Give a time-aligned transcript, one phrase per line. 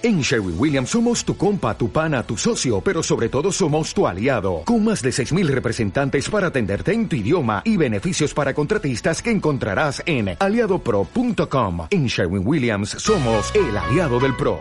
[0.00, 4.06] En Sherwin Williams somos tu compa, tu pana, tu socio, pero sobre todo somos tu
[4.06, 9.20] aliado, con más de 6.000 representantes para atenderte en tu idioma y beneficios para contratistas
[9.20, 11.88] que encontrarás en aliadopro.com.
[11.90, 14.60] En Sherwin Williams somos el aliado del PRO.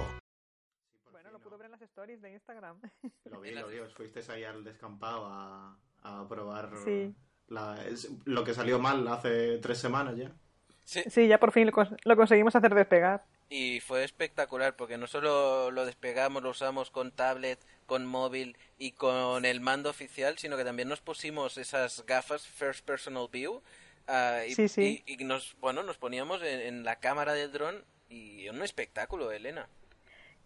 [1.12, 2.78] Bueno, lo pudo ver en las stories de Instagram.
[3.32, 3.76] Lo vi, lo vi.
[3.96, 7.14] Fuisteis ahí al descampado a, a probar Sí.
[7.50, 10.32] la- es- lo que salió mal hace tres semanas ya.
[10.88, 13.26] Sí, Sí, ya por fin lo, cons- lo conseguimos hacer despegar.
[13.50, 18.94] y fue espectacular porque no solo lo despegamos, lo usamos con tablet, con móvil y
[18.94, 23.62] con el mando oficial, sino que también nos pusimos esas gafas First Personal View
[24.08, 25.04] ah, y, Sí, sí.
[25.06, 29.30] y- y nos, bueno, nos poníamos en, en la cámara del dron y un espectáculo,
[29.34, 29.68] Elena.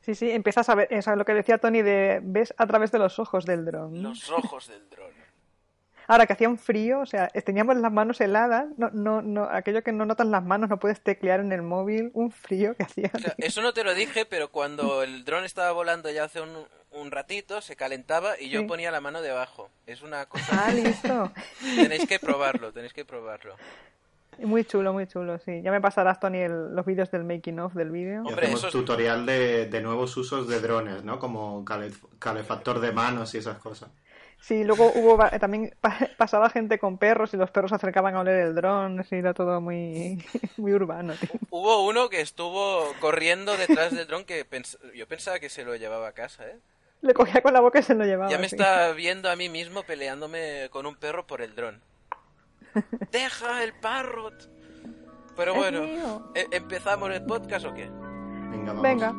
[0.02, 3.20] Sí, sí, empiezas a ver, lo que decía Tony de ves a través de los
[3.20, 4.02] ojos del dron.
[4.02, 5.12] Los ojos del dron.
[6.12, 9.82] Ahora que hacía un frío, o sea, teníamos las manos heladas, no, no, no, aquello
[9.82, 13.10] que no notas las manos, no puedes teclear en el móvil, un frío que hacía.
[13.14, 16.42] O sea, eso no te lo dije, pero cuando el dron estaba volando ya hace
[16.42, 16.50] un,
[16.92, 18.66] un ratito, se calentaba y yo Sí.
[18.66, 19.70] ponía la mano debajo.
[19.88, 20.66] Es una cosa...
[20.68, 21.32] Ah, listo.
[21.78, 23.56] tenéis que probarlo, tenéis que probarlo.
[24.40, 25.62] Muy chulo, muy chulo, sí.
[25.62, 28.24] Ya me pasarás, Tony, el- los vídeos del making of del vídeo.
[28.26, 31.20] Hombre, hacemos es- tutorial de, de nuevos usos de drones, ¿no?
[31.20, 33.90] Como calef- calefactor de manos y esas cosas.
[34.42, 38.22] Sí, luego hubo también pa- pasaba gente con perros y los perros se acercaban a
[38.22, 40.26] oler el dron, así era todo muy,
[40.58, 41.14] muy urbano.
[41.14, 41.30] tío.
[41.52, 45.76] Hubo uno que estuvo corriendo detrás del dron que pens- yo pensaba que se lo
[45.76, 46.58] llevaba a casa, ¿eh?
[47.02, 48.30] Le cogía con la boca y se lo llevaba.
[48.32, 48.56] Ya me sí.
[48.56, 51.82] está viendo a mí mismo peleándome con un perro por el dron.
[53.12, 54.50] ¡Deja el parrot!
[55.36, 56.32] Pero bueno.
[56.36, 57.90] ¿e- ¿empezamos el podcast o qué?
[57.90, 58.82] Venga, vamos.
[58.84, 59.14] Venga.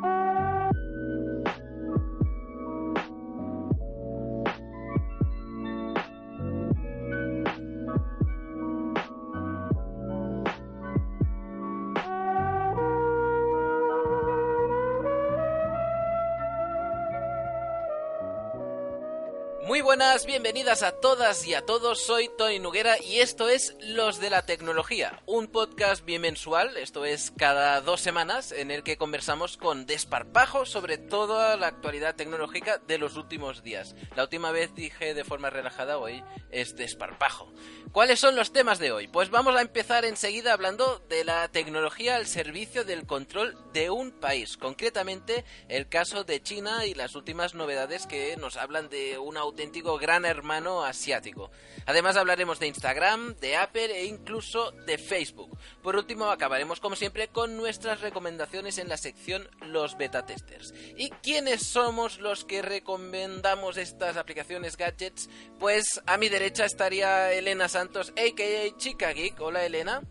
[19.73, 22.03] Muy buenas, bienvenidas a todas y a todos.
[22.03, 27.33] Soy Tony Nuguera y esto es Los de la Tecnología, un podcast bimensual, esto es
[27.39, 32.99] cada dos semanas, en el que conversamos con desparpajo sobre toda la actualidad tecnológica de
[32.99, 33.97] los últimos días.
[34.15, 37.51] La última vez dije de forma relajada, hoy es desparpajo.
[37.93, 39.09] ¿Cuáles son los temas de hoy?
[39.09, 44.13] Pues vamos a empezar enseguida hablando de la tecnología al servicio del control de un
[44.13, 49.39] país, concretamente el caso de China y las últimas novedades que nos hablan de un
[49.63, 51.53] auténtico gran hermano asiático.
[51.87, 55.57] Además hablaremos de Instagram, de Apple e incluso de Facebook.
[55.83, 60.75] Por último acabaremos como siempre con nuestras recomendaciones en la sección Los Beta Testers.
[60.97, 65.31] ¿Y quiénes somos los que recomendamos estas aplicaciones gadgets?
[65.61, 69.41] Pues a mi derecha estaría Elena Santos, aka Chica Geek.
[69.41, 70.03] Hola Elena.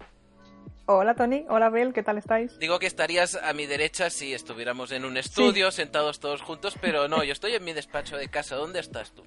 [0.85, 1.45] Hola, Tony.
[1.47, 1.94] Hola, Bel.
[1.94, 2.57] ¿Qué tal estáis?
[2.57, 7.07] Digo que estarías a mi derecha si estuviéramos en un estudio, sentados todos juntos, pero
[7.07, 8.56] no, yo estoy en mi despacho de casa.
[8.56, 9.23] ¿Dónde estás tú?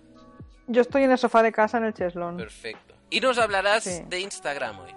[0.66, 2.36] Yo estoy en el sofá de casa en el cheslón.
[2.36, 2.94] Perfecto.
[3.10, 4.02] Y nos hablarás Sí.
[4.08, 4.94] de Instagram hoy.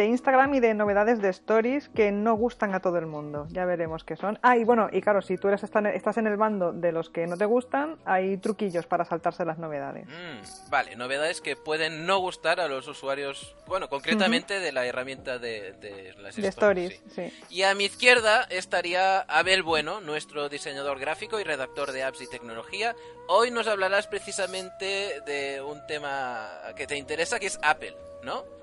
[0.00, 3.46] De Instagram y de novedades de stories que no gustan a todo el mundo.
[3.50, 4.38] Ya veremos qué son.
[4.40, 7.26] Ah, y bueno, y claro, si tú eres estás en el bando de los que
[7.26, 10.06] no te gustan, hay truquillos para saltarse las novedades.
[10.06, 15.38] Mm, vale, novedades que pueden no gustar a los usuarios, bueno, concretamente de la herramienta
[15.38, 16.92] de, de las De stories.
[16.94, 17.30] stories, sí.
[17.46, 17.54] sí.
[17.56, 22.26] Y a mi izquierda estaría Abel Bueno, nuestro diseñador gráfico y redactor de apps y
[22.30, 22.96] tecnología.
[23.28, 28.59] Hoy nos hablarás precisamente de un tema que te interesa, que es Apple, ¿no?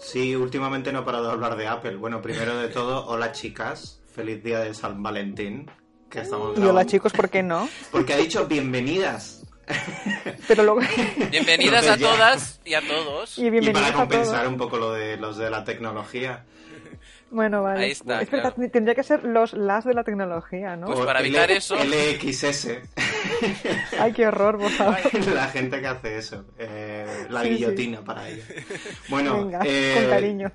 [0.00, 1.96] Sí, últimamente no he parado de hablar de Apple.
[1.96, 4.00] Bueno, primero de todo, hola chicas.
[4.14, 5.70] Feliz día de San Valentín.
[6.08, 7.68] Que estamos Y hola chicos, ¿por qué no?
[7.92, 9.46] Porque ha dicho bienvenidas.
[10.48, 10.80] Pero luego...
[11.30, 13.38] Bienvenidas a Entonces todas y a todos.
[13.38, 14.52] y para a compensar todos.
[14.52, 16.44] un poco lo de los de la tecnología.
[17.30, 17.84] Bueno, vale.
[17.84, 18.70] Ahí está, Es verdad, claro.
[18.72, 20.86] tendría que ser los las de la tecnología, ¿no?
[20.86, 22.78] Pues para L- evitar eso- LXS.
[24.00, 24.96] Ay, qué horror, por favor.
[25.34, 26.44] la gente que hace eso.
[26.58, 27.54] eh, la Sí, sí.
[27.54, 28.44] guillotina para ella.
[29.08, 30.52] Bueno, Venga, eh, con cariño.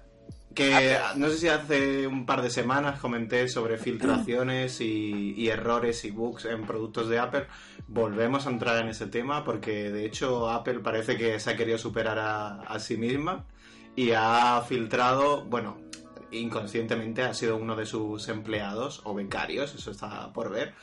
[0.54, 6.06] Que no sé si hace un par de semanas comenté sobre filtraciones y, y errores
[6.06, 7.48] y bugs en productos de Apple.
[7.88, 11.78] Volvemos a entrar en ese tema porque de hecho Apple parece que se ha querido
[11.78, 13.44] superar a, a sí misma
[13.98, 15.78] y ha filtrado, bueno,
[16.40, 20.74] inconscientemente ha sido uno de sus empleados o becarios, eso está por ver,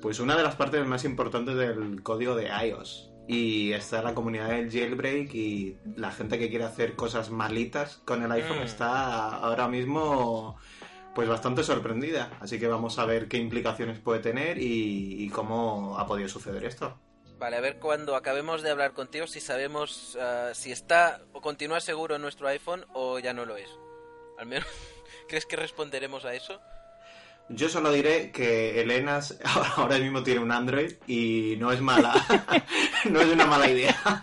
[0.00, 3.10] pues una de las partes más importantes del código de iOS.
[3.26, 8.22] Y está la comunidad del jailbreak y la gente que quiere hacer cosas malitas con
[8.22, 8.64] el iPhone Mm.
[8.64, 10.58] está ahora mismo
[11.14, 12.36] pues bastante sorprendida.
[12.40, 16.64] Así que vamos a ver qué implicaciones puede tener y, y cómo ha podido suceder
[16.64, 16.98] esto.
[17.38, 21.80] Vale, a ver cuando acabemos de hablar contigo si sabemos ah, si está o continúa
[21.80, 23.68] seguro nuestro iPhone o ya no lo es.
[24.38, 24.66] Al menos,
[25.28, 26.60] ¿crees que responderemos a eso?
[27.50, 29.20] Yo solo diré que Elena
[29.76, 32.14] ahora mismo tiene un Android y no es mala.
[33.10, 33.94] no es una mala idea.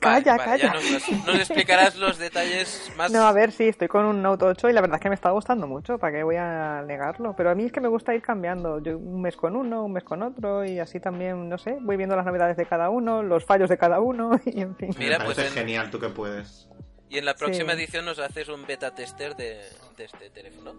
[0.00, 0.72] Calla, Vale, vale, calla.
[0.72, 3.12] nos, nos- nos explicarás los detalles más.
[3.12, 5.14] No, a ver, sí, estoy con un Note 8 y la verdad es que me
[5.14, 7.34] está gustando mucho, ¿para qué voy a negarlo?
[7.36, 9.92] Pero a mí es que me gusta ir cambiando, yo un mes con uno, un
[9.92, 13.22] mes con otro y así también, no sé, voy viendo las novedades de cada uno,
[13.22, 14.90] los fallos de cada uno y en fin.
[14.98, 16.68] Mira, Me pues en- genial tú que puedes.
[17.08, 17.78] Y en la próxima Sí.
[17.82, 19.60] edición nos haces un beta tester de,
[19.96, 20.74] de este teléfono.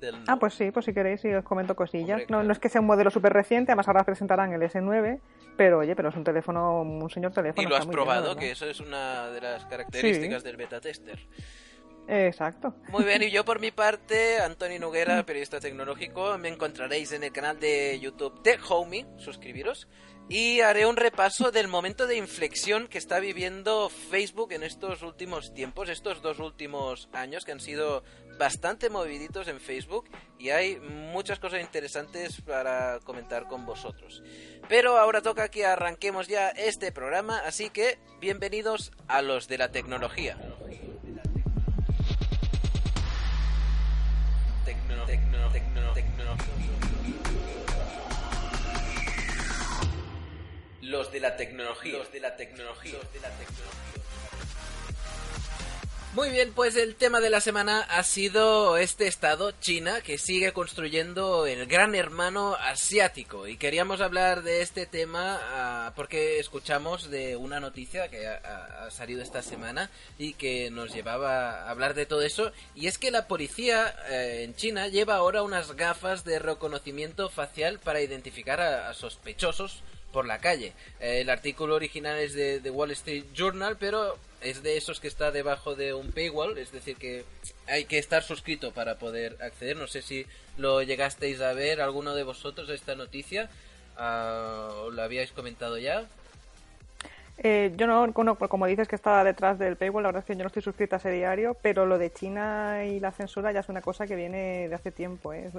[0.00, 2.10] Del- Ah, pues sí, pues si queréis y os comento cosillas.
[2.10, 2.42] Hombre, No, claro.
[2.44, 5.20] no es que sea un modelo súper reciente, además ahora presentarán el S9,
[5.56, 7.66] pero oye, pero es un teléfono, un señor teléfono.
[7.66, 10.48] Y lo has bien, probado, que eso es una de las características Sí.
[10.48, 11.18] del beta tester.
[12.08, 12.74] Exacto.
[12.90, 17.32] Muy bien, y yo por mi parte, Antonio Noguera, periodista tecnológico, me encontraréis en el
[17.32, 19.88] canal de YouTube de Homey, suscribiros,
[20.28, 25.54] y haré un repaso del momento de inflexión que está viviendo Facebook en estos últimos
[25.54, 28.02] tiempos, estos dos últimos años que han sido
[28.38, 34.22] bastante moviditos en Facebook y hay muchas cosas interesantes para comentar con vosotros.
[34.68, 39.70] Pero ahora toca que arranquemos ya este programa, así que bienvenidos a los de la
[39.70, 40.36] tecnología.
[44.64, 45.92] Tecno, tecno, tecno,
[50.86, 51.98] Los de la tecnología.
[51.98, 52.92] Los de la tecnología.
[52.92, 53.72] Los de la tecnología.
[56.14, 60.52] Muy bien, pues el tema de la semana ha sido este estado, China, que sigue
[60.54, 63.46] construyendo el gran hermano asiático.
[63.46, 69.20] Y queríamos hablar de este tema ah, porque escuchamos de una noticia que ha salido
[69.22, 72.50] esta semana y que nos llevaba a hablar de todo eso.
[72.74, 77.78] Y es que la policía eh, en China lleva ahora unas gafas de reconocimiento facial
[77.78, 79.82] para identificar a- a sospechosos
[80.16, 80.72] por la calle.
[80.98, 85.30] El artículo original es de, de Wall Street Journal, pero es de esos que está
[85.30, 87.26] debajo de un paywall, es decir, que
[87.68, 89.76] hay que estar suscrito para poder acceder.
[89.76, 90.24] No sé si
[90.56, 93.50] lo llegasteis a ver alguno de vosotros esta noticia,
[93.98, 96.06] ah, o lo habíais comentado ya.
[97.36, 100.44] Eh, yo no, como dices que está detrás del paywall, la verdad es que yo
[100.44, 103.68] no estoy suscrita a ese diario, pero lo de China y la censura ya es
[103.68, 105.34] una cosa que viene de hace tiempo.
[105.34, 105.50] ¿eh?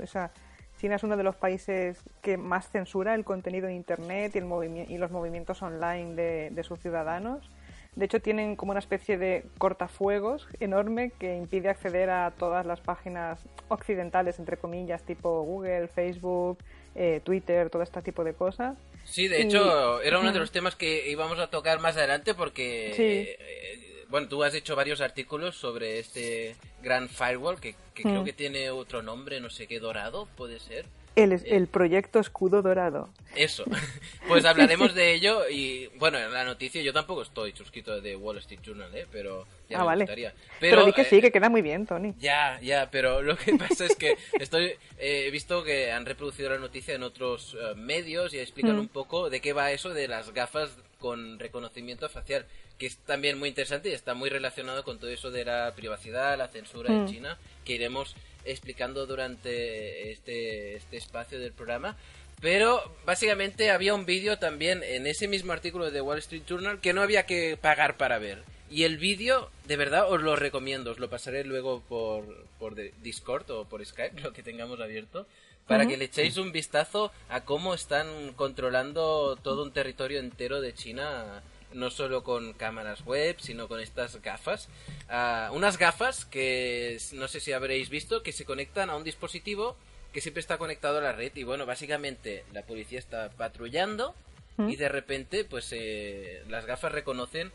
[0.79, 4.45] China es uno de los países que más censura el contenido en Internet y, el
[4.45, 7.49] movimi- y los movimientos online de, de sus ciudadanos.
[7.95, 12.79] De hecho, tienen como una especie de cortafuegos enorme que impide acceder a todas las
[12.79, 13.39] páginas
[13.69, 16.59] occidentales, entre comillas, tipo Google, Facebook,
[16.93, 18.77] eh, Twitter, todo este tipo de cosas.
[19.03, 22.35] Sí, de Y- hecho, era uno de los temas que íbamos a tocar más adelante
[22.35, 23.03] porque, Sí.
[23.03, 28.25] eh, bueno, tú has hecho varios artículos sobre este gran firewall que, que creo Mm.
[28.25, 30.85] que tiene otro nombre, no sé qué, dorado, puede ser.
[31.15, 33.09] El, el proyecto Escudo Dorado.
[33.35, 33.63] Eso.
[34.27, 38.37] Pues hablaremos de ello y, bueno, en la noticia yo tampoco estoy suscrito de Wall
[38.39, 39.07] Street Journal, ¿eh?
[39.11, 40.03] Pero ya ah, me vale.
[40.03, 40.33] gustaría.
[40.59, 42.13] Pero, di que eh, sí, que queda muy bien, Tony.
[42.19, 44.65] Ya, ya, pero lo que pasa es que estoy
[44.99, 48.79] eh, he visto que han reproducido la noticia en otros eh, medios y explican Mm.
[48.81, 52.45] un poco de qué va eso de las gafas con reconocimiento facial,
[52.77, 56.37] que es también muy interesante y está muy relacionado con todo eso de la privacidad,
[56.37, 57.07] la censura en Mm.
[57.07, 58.15] China, que iremos
[58.45, 61.97] explicando durante este, este espacio del programa.
[62.39, 66.93] Pero básicamente había un vídeo también en ese mismo artículo de Wall Street Journal que
[66.93, 68.43] no había que pagar para ver.
[68.69, 70.91] Y el vídeo, de verdad, os lo recomiendo.
[70.91, 75.25] Os lo pasaré luego por, por Discord o por Skype, lo que tengamos abierto,
[75.67, 80.73] para que le echéis un vistazo a cómo están controlando todo un territorio entero de
[80.73, 84.69] China, no solo con cámaras web, sino con estas gafas.
[85.09, 89.75] Ah, unas gafas que no sé si habréis visto, que se conectan a un dispositivo
[90.13, 91.35] que siempre está conectado a la red.
[91.35, 94.15] Y bueno, básicamente la policía está patrullando
[94.57, 97.51] y de repente pues eh, las gafas reconocen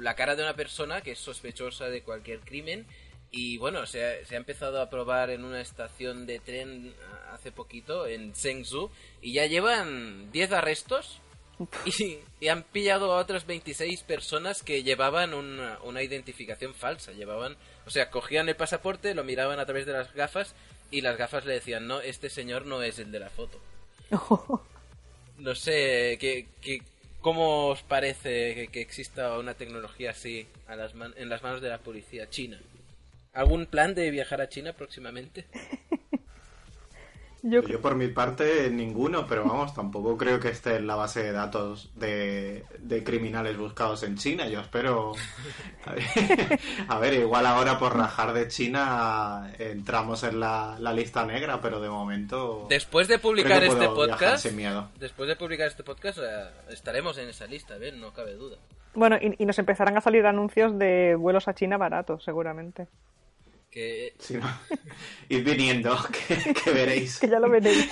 [0.00, 2.84] la cara de una persona que es sospechosa de cualquier crimen
[3.30, 7.21] y bueno se ha, se ha empezado a probar en una estación de tren ah,
[7.32, 11.20] hace poquito en Zhengzhou y ya llevan 10 arrestos
[11.84, 17.56] y, y han pillado a otras 26 personas que llevaban una, una identificación falsa llevaban
[17.86, 20.54] o sea cogían el pasaporte lo miraban a través de las gafas
[20.90, 23.58] y las gafas le decían no este señor no es el de la foto
[25.38, 26.82] no sé, ¿qué, qué,
[27.20, 31.60] cómo os parece que, que exista una tecnología así a las man- en las manos
[31.62, 32.60] de la policía china?
[33.32, 35.46] ¿Algún plan de viajar a China próximamente?
[37.44, 41.24] Yo, Yo por mi parte ninguno, pero vamos, tampoco creo que esté en la base
[41.24, 44.46] de datos de, de criminales buscados en China.
[44.46, 45.12] Yo espero...
[45.84, 51.26] A ver, a ver, igual ahora por rajar de China entramos en la, la lista
[51.26, 52.66] negra, pero de momento...
[52.68, 54.88] Después de creo publicar que este podcast, sin miedo.
[55.00, 56.18] después de publicar este podcast
[56.70, 58.00] estaremos en esa lista, ¿ven?
[58.00, 58.58] No cabe duda.
[58.94, 62.86] bueno, y, y nos empezarán a salir anuncios de vuelos a China baratos, seguramente.
[63.72, 64.12] Que...
[64.18, 64.60] Sí, ¿no?
[65.30, 65.98] Id viniendo,
[66.28, 67.18] que, que veréis.
[67.18, 67.88] que ya lo veréis.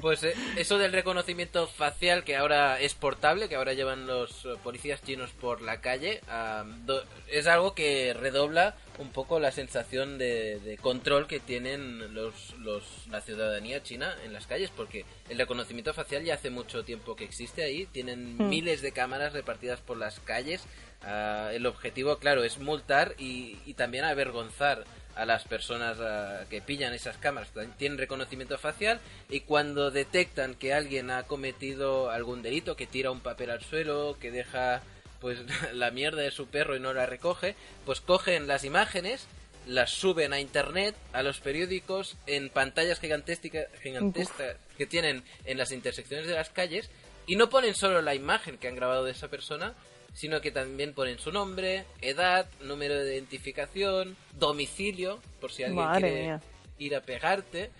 [0.00, 4.48] Pues eh, eso del reconocimiento facial que ahora es portable, que ahora llevan los eh,
[4.62, 10.18] policías chinos por la calle, ah, do- es algo que redobla un poco la sensación
[10.18, 15.38] de, de control que tienen los, los, la ciudadanía china en las calles, porque el
[15.38, 18.48] reconocimiento facial ya hace mucho tiempo que existe ahí, tienen Hmm.
[18.48, 20.62] miles de cámaras repartidas por las calles.
[21.04, 26.60] Ah, el objetivo, claro, es multar y, y también avergonzar a las personas ah, que
[26.60, 27.50] pillan esas cámaras.
[27.76, 33.20] Tienen reconocimiento facial y cuando detectan que alguien ha cometido algún delito, que tira un
[33.20, 34.82] papel al suelo, que deja
[35.20, 35.38] pues
[35.72, 37.54] la mierda de su perro y no la recoge,
[37.84, 39.26] pues cogen las imágenes,
[39.66, 45.72] las suben a internet, a los periódicos, en pantallas gigantescas, gigantescas que tienen en las
[45.72, 46.90] intersecciones de las calles
[47.26, 49.74] y no ponen solo la imagen que han grabado de esa persona,
[50.12, 56.00] sino que también ponen su nombre, edad, número de identificación, domicilio, por si alguien Madre
[56.02, 56.40] quiere mía.
[56.78, 57.70] ir a pegarte.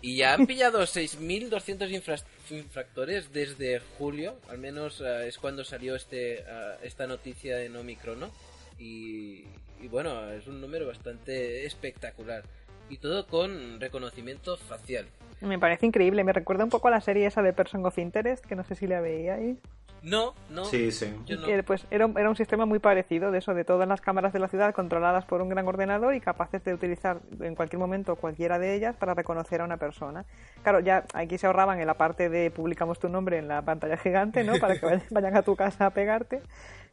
[0.00, 5.96] Y ya han pillado 6.200 infra- infractores desde julio, al menos eh, es cuando salió
[5.96, 6.44] este eh,
[6.82, 8.30] esta noticia en Omicron, ¿no?
[8.78, 9.44] Y,
[9.80, 12.44] y bueno, es un número bastante espectacular.
[12.90, 15.06] Y todo con reconocimiento facial.
[15.40, 16.24] Me parece increíble.
[16.24, 18.76] Me recuerda un poco a la serie esa de Person of Interest, que no sé
[18.76, 19.58] si la veíais.
[20.02, 20.64] No, no.
[20.64, 21.14] Sí, sí.
[21.26, 21.46] Yo no.
[21.46, 24.38] Que, pues era, era un sistema muy parecido de eso, de todas las cámaras de
[24.38, 28.58] la ciudad controladas por un gran ordenador y capaces de utilizar en cualquier momento cualquiera
[28.58, 30.24] de ellas para reconocer a una persona.
[30.62, 33.96] Claro, ya aquí se ahorraban en la parte de publicamos tu nombre en la pantalla
[33.96, 34.58] gigante, ¿no?
[34.58, 36.42] Para que vayan a tu casa a pegarte.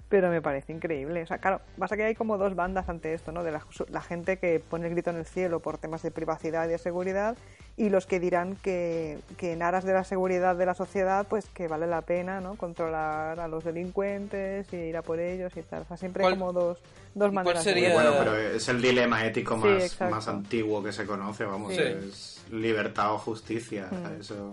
[0.07, 1.24] Pero me parece increíble.
[1.24, 3.43] O sea, claro, pasa que hay como dos bandas ante esto, ¿no?
[3.43, 6.65] De la, la gente que pone el grito en el cielo por temas de privacidad
[6.67, 7.35] y de seguridad
[7.75, 11.47] y los que dirán que, que en aras de la seguridad de la sociedad, pues
[11.47, 12.53] que vale la pena, ¿no?
[12.55, 15.81] Controlar a los delincuentes y ir a por ellos y tal.
[15.81, 16.77] O sea, siempre hay ¿Cuál- como dos,
[17.15, 17.65] dos maneras.
[17.65, 17.93] de sería-.
[17.93, 21.81] Bueno, pero es el dilema ético más, más antiguo que se conoce, vamos, Sí.
[21.81, 23.88] es libertad o justicia.
[23.89, 24.21] Mm.
[24.21, 24.51] Eso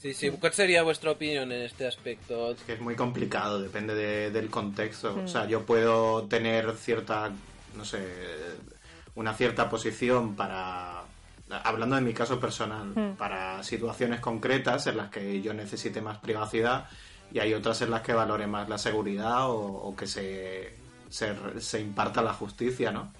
[0.00, 0.30] Sí, sí.
[0.30, 2.52] ¿Cuál sería vuestra opinión en este aspecto?
[2.52, 5.14] es que es muy complicado, depende de- del contexto.
[5.14, 5.24] Mm.
[5.24, 7.30] O sea, yo puedo tener cierta,
[7.76, 7.98] no sé,
[9.14, 11.02] una cierta posición para,
[11.64, 13.16] hablando de mi caso personal, Mm.
[13.16, 16.86] para situaciones concretas en las que yo necesite más privacidad
[17.32, 20.72] y hay otras en las que valore más la seguridad o, o que se,
[21.10, 23.12] se, se imparta la justicia, ¿no?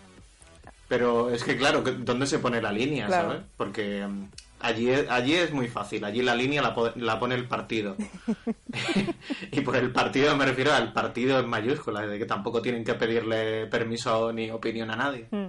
[0.89, 3.29] Pero es que, claro, ¿dónde se pone la línea, Claro.
[3.29, 3.43] sabes?
[3.57, 4.25] Porque mm,
[4.61, 7.97] allí, es- allí es muy fácil, allí la línea la, po- la pone el partido.
[9.53, 12.95] y por el partido me refiero al partido en mayúsculas, de que tampoco tienen que
[12.95, 15.27] pedirle permiso ni opinión a nadie.
[15.31, 15.47] Mm.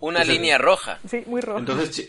[0.00, 0.98] Una línea roja.
[1.06, 1.58] Sí, muy rojo.
[1.58, 1.90] Entonces,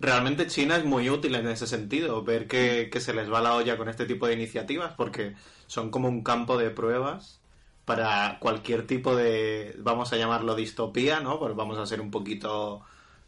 [0.00, 3.54] realmente China es muy útil en ese sentido, ver que, que se les va la
[3.54, 5.34] olla con este tipo de iniciativas, porque
[5.66, 7.40] son como un campo de pruebas
[7.86, 11.38] para cualquier tipo de, vamos a llamarlo distopía, ¿no?
[11.38, 12.82] Pues vamos a ser un poquito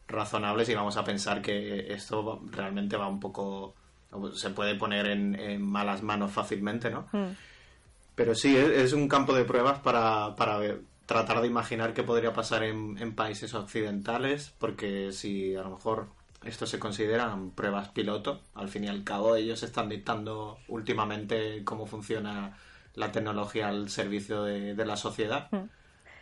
[0.09, 3.75] razonables y vamos a pensar que esto realmente va un poco,
[4.35, 7.09] se puede poner en, en malas manos fácilmente, ¿no?
[7.13, 7.33] Mm.
[8.15, 12.03] Pero sí, es, es un campo de pruebas para, para ver- tratar de imaginar qué
[12.03, 16.07] podría pasar en, en países occidentales, porque si a lo mejor
[16.45, 21.87] esto se consideran pruebas piloto, al fin y al cabo ellos están dictando últimamente cómo
[21.87, 22.57] funciona
[22.95, 25.69] la tecnología al servicio de, de la sociedad, Mm.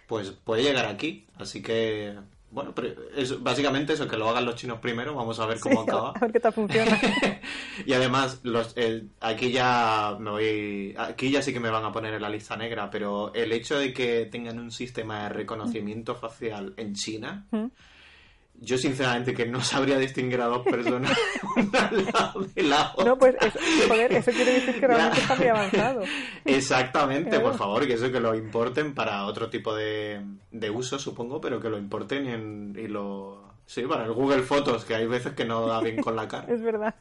[0.08, 1.26] pues puede llegar aquí.
[1.38, 2.14] Así que,
[2.54, 5.82] bueno, pero es básicamente eso, que lo hagan los chinos primero, vamos a ver cómo
[5.82, 6.10] Sí, acaba.
[6.14, 6.98] a ver qué tal funciona.
[7.84, 10.94] y además, los, el- aquí ya me voy.
[10.96, 13.76] Aquí ya sí que me van a poner en la lista negra, pero el hecho
[13.78, 17.66] de que tengan un sistema de reconocimiento facial en China, Mm.
[18.60, 21.16] Yo sinceramente que no sabría distinguir a dos personas
[21.56, 23.04] una al lado de la otra.
[23.04, 23.58] No, pues eso,
[23.88, 26.02] joder, eso quiere decir que realmente está muy avanzado.
[26.44, 30.20] Exactamente, por favor, que eso que lo importen para otro tipo de,
[30.50, 33.42] de uso, supongo, pero que lo importen y, en- y lo.
[33.66, 36.46] Sí, para el Google Fotos, que hay veces que no da bien con la cara.
[36.52, 36.94] Es verdad.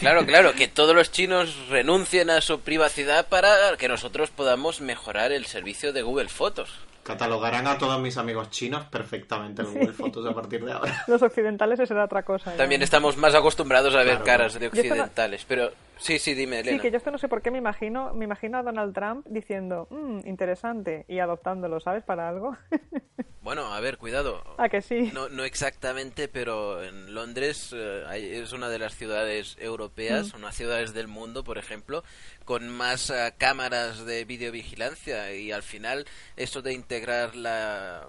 [0.00, 5.30] Claro, claro, que todos los chinos renuncien a su privacidad para que nosotros podamos mejorar
[5.30, 6.70] el servicio de Google Fotos.
[7.02, 11.04] Catalogarán a todos mis amigos chinos perfectamente en Google Fotos a partir de ahora.
[11.06, 12.50] Los occidentales eso era otra cosa.
[12.52, 12.56] ya.
[12.58, 16.34] También estamos más acostumbrados a ver Claro, caras de esto no- occidentales, pero sí, sí,
[16.34, 18.94] dime, Sí, que yo esto no sé por qué me imagino, me imagino a Donald
[18.94, 22.02] Trump diciendo, "Mm, interesante, y adoptándolo, ¿sabes?
[22.04, 22.56] Para algo.
[23.42, 24.42] Bueno, a ver, cuidado.
[24.58, 25.10] ah, que sí.
[25.14, 30.92] No, no exactamente, pero en Londres eh, es una de las ciudades europeas, unas ciudades
[30.92, 32.04] del mundo, por ejemplo,
[32.44, 36.04] con más eh, cámaras de videovigilancia y al final
[36.36, 38.06] esto de integrar la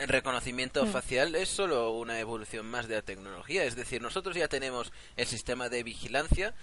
[0.00, 3.64] el reconocimiento facial es solo una evolución más de la tecnología.
[3.64, 6.54] Es decir, nosotros ya tenemos el sistema de vigilancia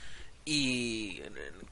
[0.50, 1.22] y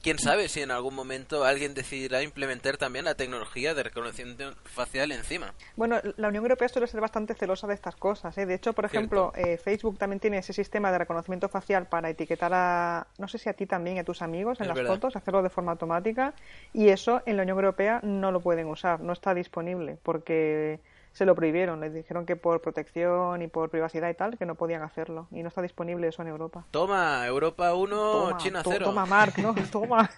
[0.02, 5.12] quién sabe si en algún momento alguien decidirá implementar también la tecnología de reconocimiento facial
[5.12, 5.54] encima.
[5.76, 8.36] Bueno, la Unión Europea suele ser bastante celosa de estas cosas.
[8.36, 8.44] ¿eh?
[8.44, 12.52] De hecho, por ejemplo, eh, Facebook también tiene ese sistema de reconocimiento facial para etiquetar
[12.52, 15.48] a, no sé si a ti también, a tus amigos en las fotos, hacerlo de
[15.48, 16.34] forma automática.
[16.74, 20.80] Y eso en la Unión Europea no lo pueden usar, no está disponible, porque
[21.16, 21.80] se lo prohibieron.
[21.80, 25.28] Les dijeron que por protección y por privacidad y tal, que no podían hacerlo.
[25.30, 26.66] Y no está disponible eso en Europa.
[26.70, 28.84] Toma, Europa 1, China 0.
[28.84, 29.54] toma, Mark, ¿no?
[29.72, 30.10] Toma.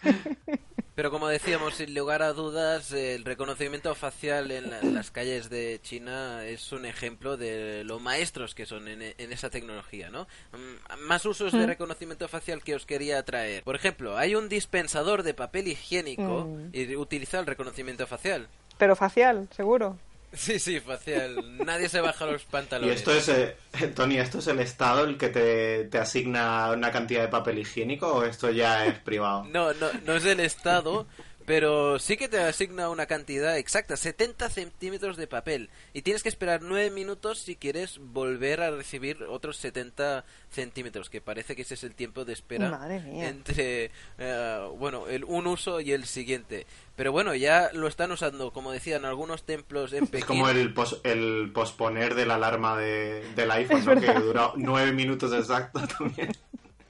[0.97, 6.45] Pero como decíamos, sin lugar a dudas, el reconocimiento facial en, las calles de China
[6.45, 10.27] es un ejemplo de lo maestros que son en, esa tecnología, ¿no?
[10.51, 11.67] Mm, más usos de mm.
[11.67, 13.63] reconocimiento facial que os quería traer.
[13.63, 16.71] Por ejemplo, hay un dispensador de papel higiénico mm.
[16.73, 18.49] y utiliza el reconocimiento facial.
[18.77, 19.97] Pero facial, seguro.
[20.33, 21.59] Sí, sí, facial.
[21.65, 22.95] Nadie se baja los pantalones.
[22.95, 23.57] Y esto es, eh,
[23.95, 28.13] Tony, ¿esto es el Estado el que te, te, asigna una cantidad de papel higiénico
[28.13, 29.45] o esto ya es privado?
[29.45, 31.07] No, no, no es el Estado,
[31.49, 35.71] pero sí que te asigna una cantidad exacta, 70 centímetros de papel.
[35.95, 41.23] Y tienes que esperar 9 minutos si quieres volver a recibir otros 70 centímetros, que
[41.23, 45.93] parece que ese es el tiempo de espera entre eh, bueno, el un uso y
[45.93, 46.67] el siguiente.
[46.97, 50.19] Pero bueno, ya lo están usando, como decían, algunos templos en Pekín.
[50.19, 50.75] Es como el,
[51.05, 53.99] el posponer de la alarma de, del iPhone, ¿no?
[53.99, 56.31] que dura 9 minutos exacto también.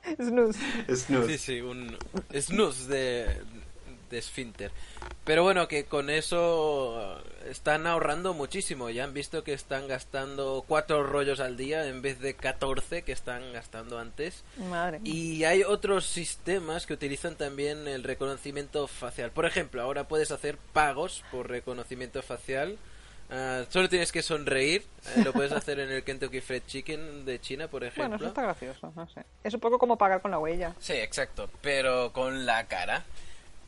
[0.21, 0.59] Snooze.
[0.97, 1.39] Snooze.
[1.39, 1.97] Sí, sí, un
[2.33, 3.37] snooze de,
[4.11, 4.71] de esfínter.
[5.25, 8.91] Pero bueno, que con eso están ahorrando muchísimo.
[8.91, 13.13] Ya han visto que están gastando cuatro rollos al día en vez de 14 que
[13.13, 14.45] están gastando antes.
[15.05, 19.31] Y hay otros sistemas que utilizan también el reconocimiento facial.
[19.31, 22.79] Por ejemplo, ahora puedes hacer pagos por reconocimiento facial.
[23.31, 24.85] Ah, solo tienes que sonreír.
[25.17, 28.05] Eh, lo puedes hacer en el Kentucky Fried Chicken de China, por ejemplo.
[28.05, 28.93] Bueno, eso está gracioso.
[28.97, 29.25] No sé.
[29.45, 30.75] Es un poco como pagar con la huella.
[30.79, 31.51] Sí, exacto.
[31.61, 33.05] Pero con la cara.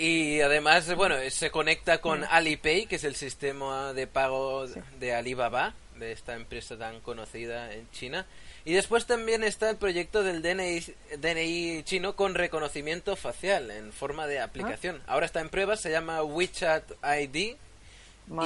[0.00, 4.66] Y además, bueno, se conecta con Alipay, que es el sistema de pago
[4.98, 8.24] de Alibaba, de esta empresa tan conocida en China.
[8.64, 10.80] Y después también está el proyecto del DNI,
[11.18, 15.02] DNI chino con reconocimiento facial en forma de aplicación.
[15.02, 15.12] Ah.
[15.12, 17.56] Ahora está en prueba, se llama WeChat ID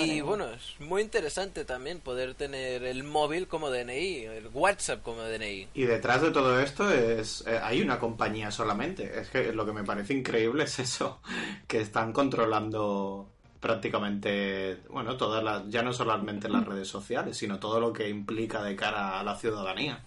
[0.01, 5.23] y bueno, es muy interesante también poder tener el móvil como DNI, el WhatsApp como
[5.23, 5.68] DNI.
[5.75, 9.20] Y detrás de todo esto es eh, hay una compañía solamente.
[9.20, 11.20] Es que lo que me parece increíble es eso,
[11.66, 13.29] que están controlando
[13.61, 18.62] prácticamente, bueno, todas las, ya no solamente las redes sociales, sino todo lo que implica
[18.62, 20.01] de cara a la ciudadanía.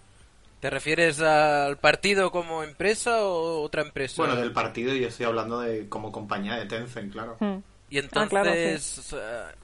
[0.60, 4.22] ¿Te refieres al partido como empresa o otra empresa?
[4.22, 7.38] Bueno, del partido yo estoy hablando de como compañía de Tencent, claro.
[7.40, 7.58] Hmm.
[7.90, 9.16] Y ah, entonces,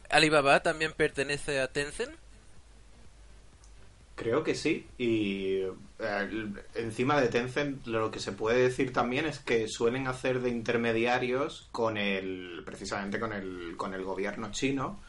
[0.09, 2.11] ¿Alibaba también pertenece a Tencent?
[4.15, 4.87] Creo que sí.
[4.97, 5.61] Y
[5.99, 10.49] eh, encima de Tencent, lo que se puede decir también es que suelen hacer de
[10.49, 14.99] intermediarios con el, precisamente con el, con el gobierno chino,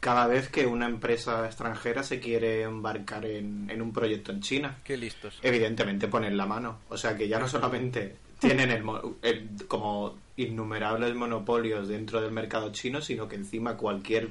[0.00, 4.78] cada vez que una empresa extranjera se quiere embarcar en, en un proyecto en China.
[4.82, 5.38] Qué listos.
[5.42, 6.80] Evidentemente ponen la mano.
[6.88, 13.00] O sea que ya no solamente tienen el, como innumerables monopolios dentro del mercado chino,
[13.00, 14.30] sino que encima cualquier,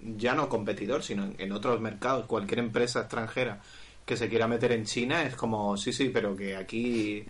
[0.00, 3.60] ya no competidor, sino en, otros mercados, cualquier empresa extranjera
[4.04, 7.24] que se quiera meter en China es como, sí, sí, pero que aquí...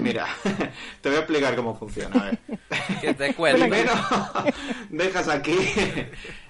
[0.00, 0.28] Mira,
[1.00, 2.20] te voy a explicar cómo funciona.
[2.20, 2.38] A ver.
[3.00, 3.92] Que te Primero,
[4.90, 5.56] dejas aquí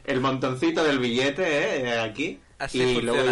[0.04, 2.00] el montoncito del billete, ¿eh?
[2.00, 2.40] Aquí.
[2.72, 3.22] y luego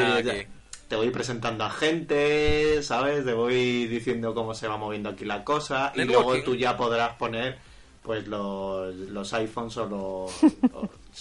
[0.93, 3.25] te voy presentando a gente, ¿sabes?
[3.25, 5.91] Te voy diciendo cómo se va moviendo aquí la cosa.
[5.95, 7.57] Y luego tú ya podrás poner
[8.03, 10.53] pues los, los iPhones o los...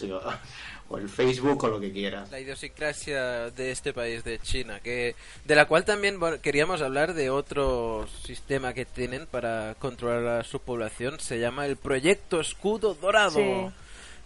[0.89, 2.29] o, el Facebook o lo que quieras.
[2.31, 7.29] La idiosincrasia de este país, de China, que de la cual también queríamos hablar de
[7.29, 13.71] otro sistema que tienen para controlar a su población, se llama el Proyecto Escudo Dorado.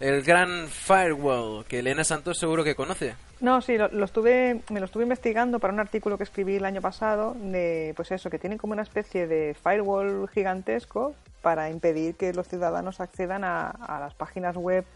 [0.00, 3.14] El gran firewall, que Elena Santos seguro que conoce.
[3.38, 6.80] No, sí, lo, estuve, me lo estuve investigando para un artículo que escribí el año
[6.80, 12.32] pasado de, pues eso, que tiene como una especie de firewall gigantesco para impedir que
[12.32, 14.86] los ciudadanos accedan a, las páginas web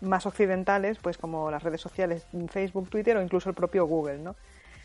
[0.00, 4.34] más occidentales, pues como las redes sociales, Facebook, Twitter o incluso el propio Google, ¿no?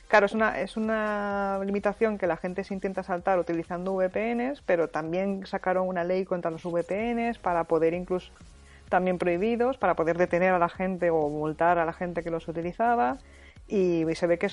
[0.07, 4.87] Claro, es una, es una limitación que la gente se intenta saltar utilizando VPNs, pero
[4.87, 8.31] también sacaron una ley contra los VPNs para poder incluso
[8.89, 12.47] también prohibidos para poder detener a la gente o multar a la gente que los
[12.47, 13.17] utilizaba.
[13.67, 14.47] Y se ve que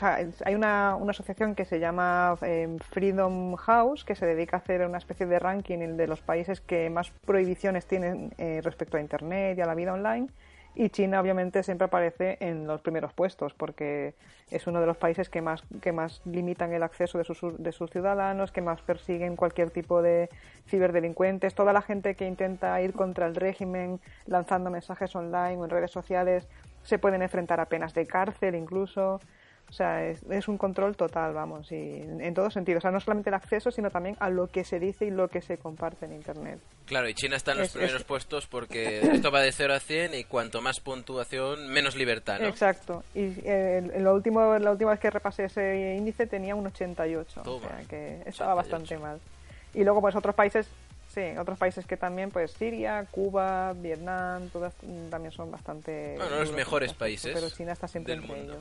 [0.44, 4.86] hay una, una asociación que se llama em, Freedom House que se dedica a hacer
[4.86, 9.56] una especie de ranking de los países que más prohibiciones tienen eh, respecto a Internet
[9.56, 10.28] y a la vida online.
[10.78, 14.14] Y China obviamente siempre aparece en los primeros puestos porque
[14.50, 17.72] es uno de los países que más, que más limitan el acceso de sus, de
[17.72, 20.28] sus ciudadanos, que más persiguen cualquier tipo de
[20.68, 21.54] ciberdelincuentes.
[21.54, 25.90] Toda la gente que intenta ir contra el régimen lanzando mensajes online o en redes
[25.90, 26.46] sociales
[26.82, 29.18] se pueden enfrentar a penas de cárcel incluso.
[29.68, 32.80] O sea, es, un control total, vamos, y en, todos sentidos.
[32.80, 35.28] O sea, no solamente el acceso, sino también a lo que se dice y lo
[35.28, 36.60] que se comparte en Internet.
[36.86, 40.14] Claro, y China está en los primeros puestos porque esto va de 0 a 100
[40.14, 42.46] y cuanto más puntuación, menos libertad, ¿no?
[42.46, 43.02] Exacto.
[43.14, 47.42] Y eh, lo último, la última vez que repasé ese índice tenía un 88.
[47.44, 49.20] o sea, que estaba bastante mal.
[49.74, 50.68] Y luego, pues, otros países
[51.16, 54.74] Sí, otros países que también, pues Siria, Cuba, Vietnam, todas
[55.08, 56.14] también son bastante...
[56.18, 58.58] Bueno, los mejores países Pero China está siempre entre ellos.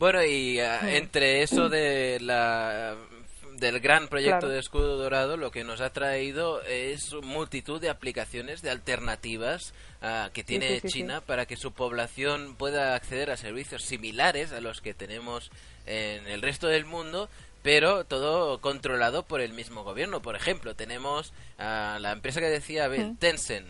[0.00, 2.96] Bueno, y ah, entre eso de la
[3.58, 8.62] del gran proyecto de escudo dorado, lo que nos ha traído es multitud de aplicaciones,
[8.62, 14.52] de alternativas ah, que tiene China para que su población pueda acceder a servicios similares
[14.52, 15.50] a los que tenemos
[15.84, 17.28] en el resto del mundo,
[17.62, 20.22] pero todo controlado por el mismo gobierno.
[20.22, 23.68] Por ejemplo, tenemos a la empresa que decía Tencent,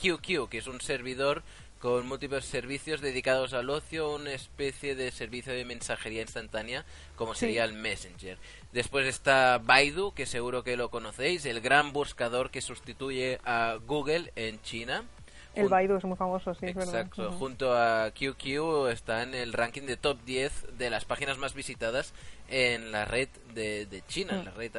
[0.00, 1.42] QQ, que es un servidor
[1.80, 6.84] con múltiples servicios dedicados al ocio, una especie de servicio de mensajería instantánea
[7.16, 8.38] como sería el Messenger.
[8.72, 14.32] Después está Baidu, que seguro que lo conocéis, el gran buscador que sustituye a Google
[14.36, 15.04] en China.
[15.54, 17.32] El Baidu es muy famoso, sí, Exacto.
[17.32, 22.12] Junto a QQ está en el ranking de top 10 de las páginas más visitadas
[22.48, 24.70] en la red de, China, en, la red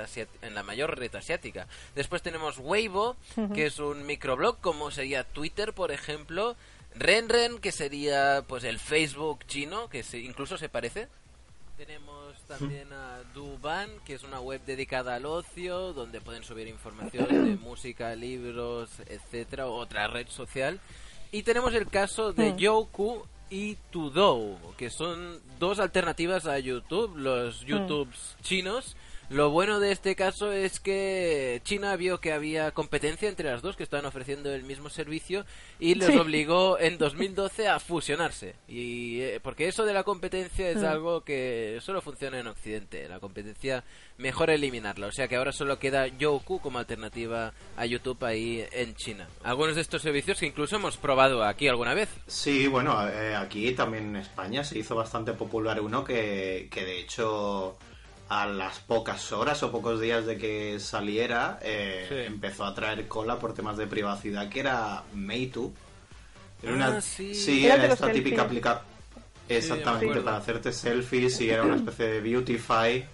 [0.44, 1.68] en la mayor red asiática.
[1.96, 3.16] Después tenemos Weibo,
[3.56, 6.56] que es un microblog como sería Twitter, por ejemplo,
[7.00, 11.08] Renren, que sería pues el Facebook chino, que se, incluso se parece.
[11.78, 17.28] Tenemos también a Duban, que es una web dedicada al ocio, donde pueden subir información
[17.28, 20.80] de música, libros, etcétera, otra red social.
[21.32, 22.56] Y tenemos el caso de.
[22.58, 27.62] Youku y Tudou, que son dos alternativas a YouTube, los.
[27.62, 28.96] YouTubes chinos
[29.30, 33.76] lo bueno de este caso es que China vio que había competencia entre las dos
[33.76, 35.46] que estaban ofreciendo el mismo servicio
[35.80, 38.56] y les obligó en 2012 a fusionarse.
[38.70, 40.86] Y eh, porque eso de la competencia es mm.
[40.86, 43.10] algo que solo funciona en Occidente.
[43.10, 43.84] La competencia
[44.18, 45.08] mejor eliminarla.
[45.08, 49.28] O sea que ahora solo queda Youku como alternativa a YouTube ahí en China.
[49.44, 52.08] Algunos de estos servicios que incluso hemos probado aquí alguna vez.
[52.28, 57.00] Sí, bueno, eh, aquí también en España se hizo bastante popular uno que, que de
[57.00, 57.78] hecho
[58.30, 63.40] a las pocas horas o pocos días de que saliera, eh, empezó a traer cola
[63.40, 65.74] por temas de privacidad, que era Meitu.
[66.62, 68.86] Era una, ah, sí, sí era, esta típica aplicación.
[69.50, 73.06] Exactamente, para hacerte selfies y era una especie de Beautify.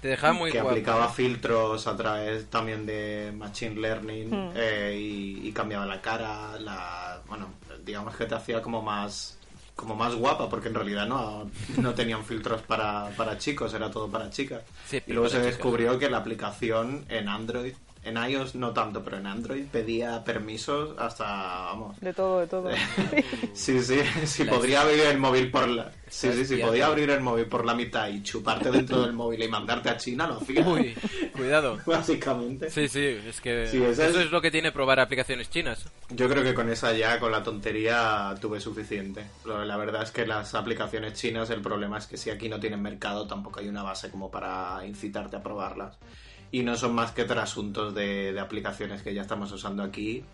[0.00, 4.52] Te dejaba muy Que aplicaba filtros a través también de Machine Learning hmm.
[4.56, 9.38] eh, y, y, cambiaba la cara, la, bueno, digamos que te hacía como más
[9.82, 14.08] como más guapa, porque en realidad no, no tenían filtros para, para chicos, era todo
[14.08, 14.62] para chicas.
[14.92, 19.26] y luego se descubrió que la aplicación en Android en iOS no tanto, pero en
[19.26, 22.00] Android pedía permisos hasta, vamos...
[22.00, 22.70] De todo, de todo.
[23.54, 25.92] sí, sí, sí, podría abrir el móvil por la...
[26.08, 29.42] Sí, sí, sí, podía abrir el móvil por la mitad y chuparte dentro del móvil
[29.42, 30.68] y mandarte a China, no, fíjate.
[30.68, 30.94] Uy,
[31.32, 31.78] cuidado.
[31.86, 32.70] Básicamente.
[32.70, 34.30] Sí, sí, es que eso es...
[34.30, 35.86] lo que tiene probar aplicaciones chinas.
[36.10, 39.24] Yo creo que con esa ya, con la tontería, tuve suficiente.
[39.46, 42.82] La verdad es que las aplicaciones chinas, el problema es que si aquí no tienen
[42.82, 45.96] mercado, tampoco hay una base como para incitarte a probarlas
[46.52, 50.24] y no son más que trasuntos de, de aplicaciones que ya estamos usando aquí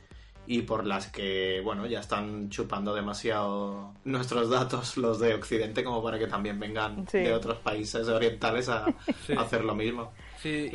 [0.51, 6.03] y por las que, bueno, ya están chupando demasiado nuestros datos los de Occidente como
[6.03, 8.87] para que también vengan de otros países orientales a,
[9.39, 10.13] hacer lo mismo.
[10.41, 10.71] Sí,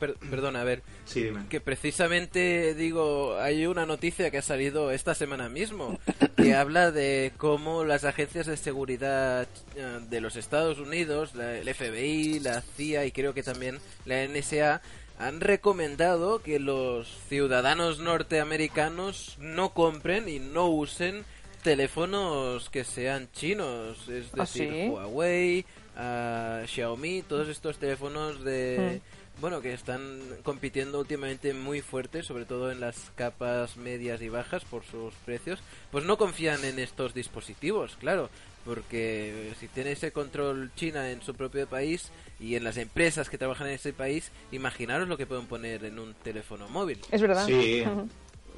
[0.00, 0.82] perdona, a ver.
[1.04, 1.46] Sí, dime.
[1.48, 5.98] Que precisamente, digo, hay una noticia que ha salido esta semana mismo
[6.36, 12.40] que habla de cómo las agencias de seguridad eh, de los Estados Unidos, el FBI,
[12.40, 14.80] la CIA y creo que también la NSA,
[15.18, 21.24] han recomendado que los ciudadanos norteamericanos no compren y no usen
[21.62, 29.02] teléfonos que sean chinos, es ¿Ah, decir, Huawei, uh, Xiaomi, todos estos teléfonos de...
[29.04, 34.28] Hmm bueno, que están compitiendo últimamente muy fuerte, sobre todo en las capas medias y
[34.28, 38.30] bajas por sus precios, pues no confían en estos dispositivos, claro,
[38.64, 43.38] porque si tiene ese control China en su propio país y en las empresas que
[43.38, 47.00] trabajan en ese país, imaginaros lo que pueden poner en un teléfono móvil.
[47.10, 47.46] Es verdad.
[47.46, 47.84] Sí.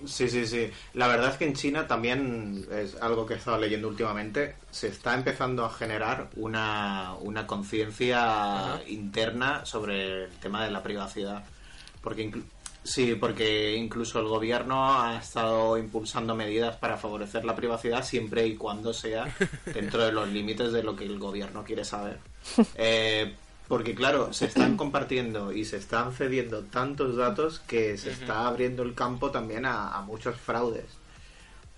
[0.04, 0.70] Sí, sí, sí.
[0.94, 4.56] La verdad es que en China también es algo que he estado leyendo últimamente.
[4.70, 11.44] Se está empezando a generar una, una conciencia interna sobre el tema de la privacidad.
[12.00, 12.32] Porque
[12.84, 18.56] Sí, porque incluso el gobierno ha estado impulsando medidas para favorecer la privacidad siempre y
[18.56, 19.32] cuando sea
[19.72, 22.18] dentro de los límites de lo que el gobierno quiere saber.
[22.74, 23.34] Eh,
[23.68, 28.82] porque claro, se están compartiendo y se están cediendo tantos datos que se está abriendo
[28.82, 30.86] el campo también a, a muchos fraudes.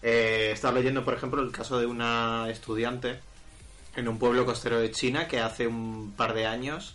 [0.03, 3.20] Eh, estaba leyendo, por ejemplo, el caso de una estudiante
[3.97, 6.94] en un pueblo costero de China que hace un par de años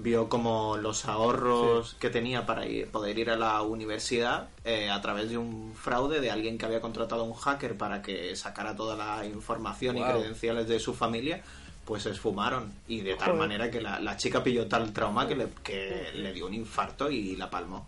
[0.00, 5.00] vio como los ahorros que tenía para ir- poder ir a la universidad eh, a
[5.00, 8.76] través de un fraude de alguien que había contratado a un hacker para que sacara
[8.76, 11.42] toda la información y credenciales de su familia,
[11.88, 12.70] pues se esfumaron.
[12.86, 13.38] Y de tal Joder.
[13.40, 17.10] manera que la, la chica pilló tal trauma que le, que le dio un infarto
[17.10, 17.86] y la palmó.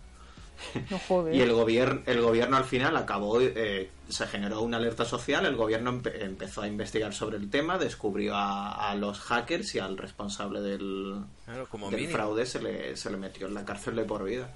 [0.89, 1.35] No joder.
[1.37, 5.55] Y el gobierno, el gobierno al final acabó, eh, se generó una alerta social, el
[5.55, 9.97] gobierno empe- empezó a investigar sobre el tema, descubrió a, a los hackers y al
[9.97, 14.03] responsable del, Claro, como del fraude se le, se le metió en la cárcel de
[14.03, 14.49] por vida.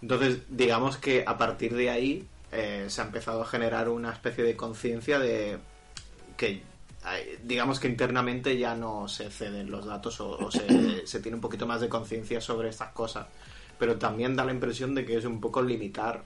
[0.00, 4.42] Entonces, digamos que a partir de ahí eh, se ha empezado a generar una especie
[4.42, 5.58] de conciencia de
[6.36, 6.62] que
[7.42, 11.40] digamos que internamente ya no se ceden los datos o, o se, se tiene un
[11.40, 13.26] poquito más de conciencia sobre estas cosas.
[13.78, 16.22] Pero también da la impresión de que es un poco limitar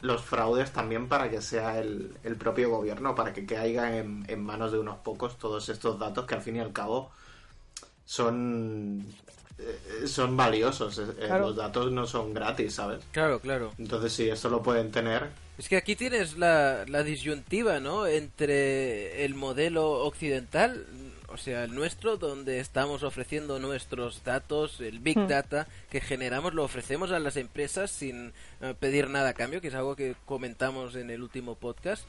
[0.00, 4.42] los fraudes también para que sea el, el propio gobierno, para que caigan en, en
[4.42, 7.10] manos de unos pocos todos estos datos que al fin y al cabo
[8.04, 9.06] son
[9.58, 10.98] eh, son valiosos.
[10.98, 11.46] Eh, eh, Claro.
[11.48, 13.04] Los datos no son gratis, ¿sabes?
[13.10, 13.72] Claro, claro.
[13.78, 18.06] Entonces, si esto lo pueden tener, Es que aquí tienes la, la disyuntiva, ¿no?
[18.06, 20.86] Entre el modelo occidental,
[21.26, 25.26] o sea, el nuestro, donde estamos ofreciendo nuestros datos, el Big Hmm.
[25.26, 29.68] Data que generamos, lo ofrecemos a las empresas sin eh, pedir nada a cambio, que
[29.68, 32.04] es algo que comentamos en el último podcast.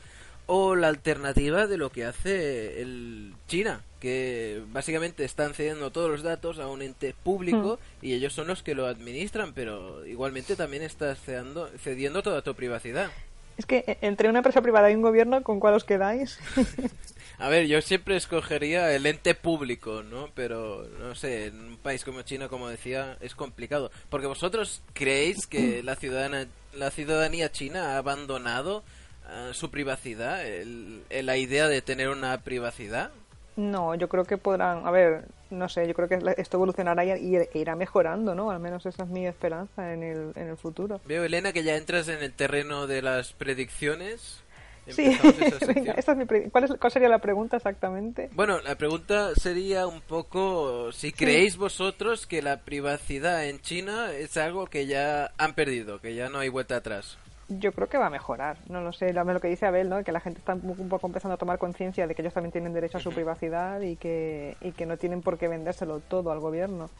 [0.46, 6.24] O la alternativa de lo que hace el China, que básicamente están cediendo todos los
[6.24, 10.82] datos a un ente público y ellos son los que lo administran, pero igualmente también
[10.82, 13.12] estás cediendo, cediendo toda tu privacidad.
[13.60, 16.39] Es que eh, entre una empresa privada y un gobierno, ¿con cuál os quedáis?
[17.39, 20.30] A ver, yo siempre escogería el ente público, ¿no?
[20.34, 23.91] Pero, no sé, en un país como China, como decía, es complicado.
[24.10, 28.84] Porque vosotros creéis que la, ciudadana, la ciudadanía china ha abandonado
[29.28, 33.12] ah, su privacidad, el- el- la idea de tener una privacidad.
[33.60, 37.36] No, yo creo que podrán, a ver, no sé, yo creo que esto evolucionará y,
[37.36, 38.52] y irá mejorando, ¿no?
[38.52, 41.02] Al menos esa es mi esperanza en el, en el futuro.
[41.06, 44.41] Veo, Elena, que ya entras en el terreno de las predicciones.
[44.88, 45.76] Sí, Empezamos esa sección.
[45.76, 48.30] venga, esta es mi pre- ¿Cuál, es, ¿cuál sería la pregunta exactamente?
[48.34, 54.38] Bueno, la pregunta sería un poco si creéis vosotros que la privacidad en China es
[54.38, 57.17] algo que ya han perdido, que ya no hay vuelta atrás.
[57.50, 60.04] Yo creo que va a mejorar, no lo sé, lo que dice Abel, ¿no?
[60.04, 62.52] Que la gente está un un poco empezando a tomar conciencia de que ellos también
[62.52, 66.32] tienen derecho a su privacidad y que, y que no tienen por qué vendérselo todo
[66.32, 66.92] al gobierno.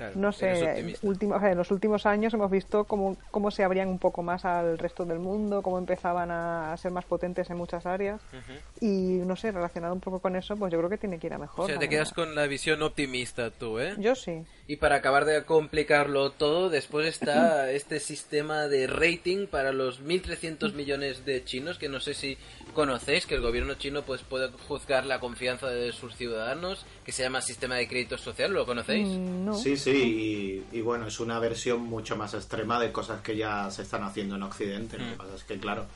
[0.00, 1.06] Claro, No sé, optimista.
[1.06, 4.22] último- o sea, en los últimos años hemos visto cómo, cómo se abrían un poco
[4.22, 8.20] más al resto del mundo, cómo empezaban a ser más potentes en muchas áreas.
[8.80, 11.34] Y no sé, relacionado un poco con eso, pues yo creo que tiene que ir
[11.34, 11.64] a mejor.
[11.64, 13.94] O sea, te quedas con la visión optimista tú, ¿eh?
[13.98, 14.42] Yo sí.
[14.66, 20.72] Y para acabar de complicarlo todo, después está este sistema de rating para los 1.300
[20.74, 22.38] millones de chinos, que no sé si
[22.74, 27.22] conocéis, que el gobierno chino pues puede juzgar la confianza de sus ciudadanos, que se
[27.24, 29.08] llama sistema de crédito social, ¿lo conocéis?
[29.08, 29.54] Mm, No.
[29.54, 33.68] Sí, sí, y, y bueno, es una versión mucho más extrema de cosas que ya
[33.70, 34.96] se están haciendo en Occidente.
[34.96, 35.86] Lo que pasa es que, claro,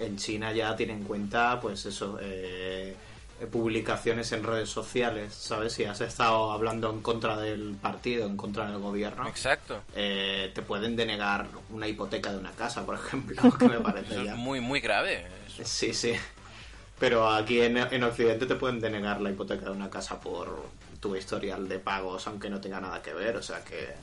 [0.00, 2.96] en China ya tienen en cuenta, pues eso, eh,
[3.52, 5.72] publicaciones en redes sociales, ¿sabes?
[5.74, 9.82] Si has estado hablando en contra del partido, en contra del gobierno, Exacto.
[9.94, 14.24] eh, te pueden denegar una hipoteca de una casa, por ejemplo, que me parece Eso
[14.24, 14.32] ya.
[14.32, 15.26] es muy, muy grave.
[15.46, 15.62] Eso.
[15.64, 16.12] Sí, sí.
[16.98, 20.64] Pero aquí en, en Occidente te pueden denegar la hipoteca de una casa por
[21.00, 23.36] tu historial de pagos, aunque no tenga nada que ver.
[23.36, 23.94] O sea que.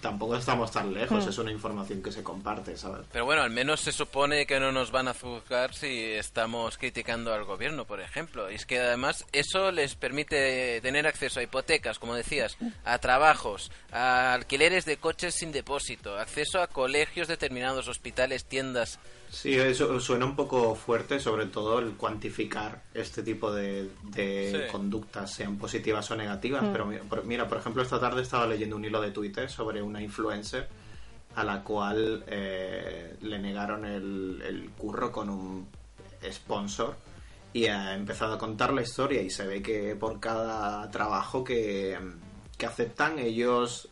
[0.00, 1.26] Tampoco estamos tan lejos.
[1.26, 3.06] Es una información que se comparte, ¿sabes?
[3.12, 7.32] Pero bueno, al menos se supone que no nos van a juzgar si estamos criticando
[7.32, 8.50] al gobierno, por ejemplo.
[8.50, 13.70] Y es que además eso les permite tener acceso a hipotecas, como decías, a trabajos,
[13.92, 18.98] a alquileres de coches sin depósito, acceso a colegios determinados, hospitales, tiendas.
[19.30, 24.72] Sí, eso suena un poco fuerte, sobre todo el cuantificar este tipo de, de Sí.
[24.72, 26.64] conductas, sean positivas o negativas.
[26.72, 29.82] Pero mi- por- mira, por ejemplo, esta tarde estaba leyendo un hilo de Twitter sobre
[29.90, 30.68] una influencer
[31.34, 35.68] a la cual eh, le negaron el, curro con un
[36.30, 36.96] sponsor
[37.52, 41.98] y ha empezado a contar la historia y se ve que por cada trabajo que,
[42.56, 43.88] que aceptan ellos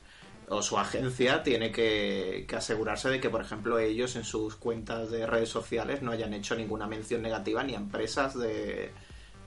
[0.48, 5.10] o su agencia tiene que, que asegurarse de que, por ejemplo, ellos en sus cuentas
[5.10, 8.90] de redes sociales no hayan hecho ninguna mención negativa ni a empresas de,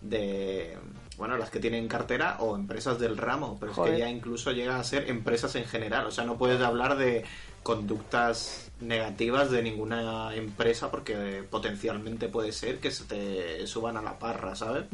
[0.02, 0.78] de
[1.22, 4.80] bueno, las que tienen cartera o empresas del ramo, pero es que ya incluso llega
[4.80, 7.24] a ser empresas en general, o sea, no puedes hablar de,
[7.62, 14.18] conductas negativas de ninguna empresa porque potencialmente puede ser que se te suban a la
[14.18, 14.86] parra, ¿sabes?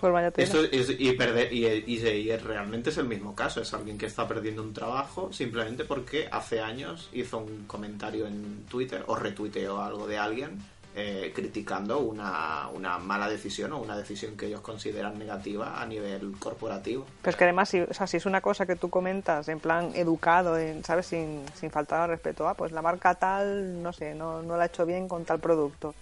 [0.00, 0.32] Pues vaya.
[0.36, 3.62] Esto es, y, perder, y, y- y es- realmente es el mismo caso.
[3.62, 8.64] Es alguien que está perdiendo un trabajo simplemente porque hace años hizo un comentario en
[8.68, 10.58] Twitter o retuiteó algo de alguien
[10.98, 16.32] eh, criticando una, una mala decisión o una decisión que ellos consideran negativa a nivel
[16.38, 17.04] corporativo.
[17.20, 19.60] Pero es que además, si, o sea, si es una cosa que tú comentas en
[19.60, 21.04] plan educado, en, ¿sabes?
[21.04, 24.62] Sin, sin faltar al respeto, ah, pues la marca tal, no sé, no, no la
[24.62, 25.94] ha hecho bien con tal producto.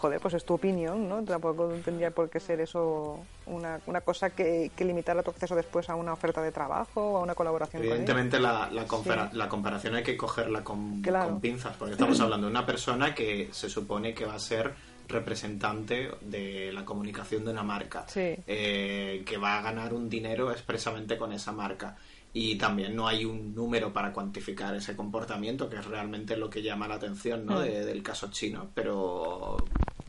[0.00, 1.22] Joder, pues es tu opinión, ¿no?
[1.22, 5.90] Tampoco tendría por qué ser eso una, una cosa que, que limitara tu acceso después
[5.90, 7.90] a una oferta de trabajo o a una colaboración con.
[7.90, 9.36] Evidentemente la, la, compara- Sí.
[9.36, 11.28] la comparación hay que cogerla con, Claro.
[11.28, 14.72] con pinzas, porque estamos hablando de una persona que se supone que va a ser
[15.06, 18.36] representante de la comunicación de una marca, Sí.
[18.46, 21.96] eh, que va a ganar un dinero expresamente con esa marca.
[22.32, 26.62] Y también no hay un número para cuantificar ese comportamiento, que es realmente lo que
[26.62, 27.56] llama la atención ¿no?
[27.56, 27.62] Mm.
[27.62, 28.70] de- del caso chino.
[28.74, 29.56] Pero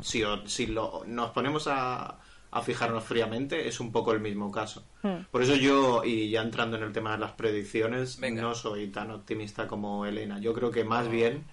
[0.02, 2.20] si, o- si lo, nos ponemos a,
[2.52, 4.84] a fijarnos fríamente, es un poco el mismo caso.
[5.02, 5.24] Hmm.
[5.32, 8.44] Por eso yo, y ya entrando en el tema de las predicciones, Venga.
[8.44, 10.38] no soy tan optimista como Elena.
[10.40, 11.44] Yo creo que más bien,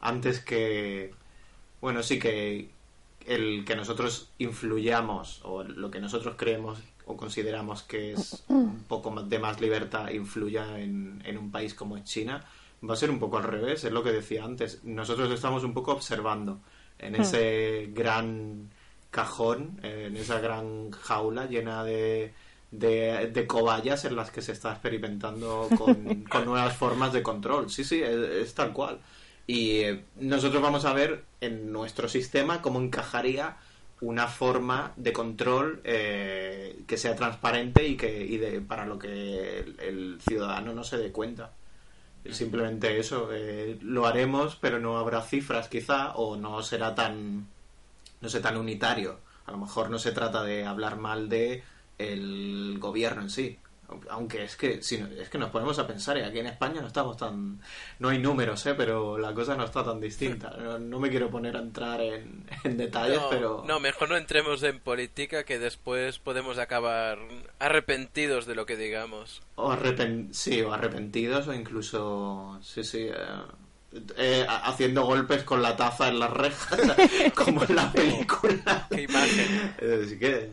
[0.00, 1.14] antes que...
[1.80, 2.68] Bueno, sí que
[3.24, 9.10] el que nosotros influyamos o lo que nosotros creemos o consideramos que es un poco
[9.10, 12.44] más- de más libertad influya en, en un país como es China,
[12.88, 14.84] va a ser un poco al revés, es lo que decía antes.
[14.84, 16.60] Nosotros estamos un poco observando
[16.98, 18.70] en ese gran
[19.10, 22.32] cajón, en esa gran jaula llena de,
[22.70, 27.70] de, de cobayas en las que se está experimentando con, con nuevas formas de control.
[27.70, 29.00] Sí, sí, es, es tal cual.
[29.46, 33.56] Y eh, nosotros vamos a ver en nuestro sistema cómo encajaría
[34.00, 40.20] una forma de control eh, que sea transparente y que para lo que el, el
[40.20, 41.52] ciudadano no se dé cuenta.
[42.30, 47.46] Simplemente eso, eh, lo haremos, pero no habrá cifras quizá, o no será tan,
[48.20, 49.18] no sé, tan unitario.
[49.46, 51.62] A lo mejor no se trata de hablar mal de
[51.96, 53.58] el gobierno en sí.
[54.10, 56.88] Aunque es que si es que nos ponemos a pensar y aquí en España no
[56.88, 57.58] estamos tan
[57.98, 58.74] no hay números, ¿eh?
[58.74, 60.50] pero la cosa no está tan distinta.
[60.58, 64.16] No, no me quiero poner a entrar en, en detalles, No, pero no, mejor no
[64.18, 67.18] entremos en política que después podemos acabar
[67.58, 69.40] arrepentidos de lo que digamos.
[69.56, 73.14] o arrepen- sí, o arrepentidos o incluso sí, sí, eh,
[74.16, 76.78] eh, ha- haciendo golpes con la taza en las rejas,
[77.34, 78.86] como en la película.
[78.90, 79.74] Qué imagen.
[80.04, 80.50] Así que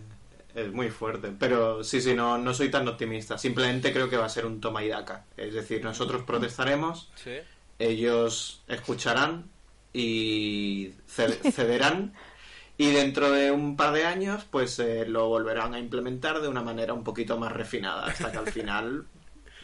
[0.56, 1.32] es muy fuerte.
[1.38, 3.38] Pero sí, sí, no, no soy tan optimista.
[3.38, 5.26] Simplemente creo que va a ser un toma y daca.
[5.38, 7.36] Es decir, nosotros protestaremos, Sí.
[7.78, 9.50] ellos escucharán
[9.94, 12.14] y ce- cederán.
[12.78, 16.62] Y dentro de un par de años, pues eh, lo volverán a implementar de una
[16.62, 19.06] manera un poquito más refinada, hasta que al final,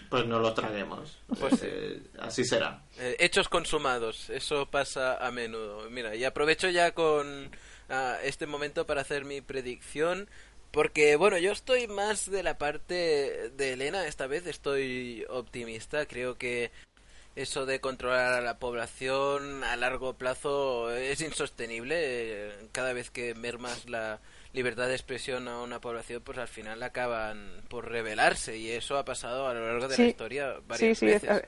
[0.10, 1.18] pues no lo traguemos.
[1.40, 1.66] Pues sí.
[1.70, 2.84] Eh, así será.
[3.00, 5.90] Eh, hechos consumados, eso pasa a menudo.
[5.90, 7.50] Mira, y aprovecho ya con
[7.90, 10.30] ah, este momento para hacer mi predicción.
[10.72, 16.06] Porque, bueno, yo estoy más de la parte de Elena, esta vez estoy optimista.
[16.06, 16.72] Creo que
[17.36, 21.96] eso de controlar a la población a largo plazo es insostenible.
[21.98, 24.22] Eh, Cada vez que mermas la
[24.54, 28.58] libertad de expresión a una población, pues al final acaban por rebelarse.
[28.58, 30.04] Y eso ha pasado a lo largo de Sí.
[30.04, 31.44] la historia Sí, varias sí, es- veces.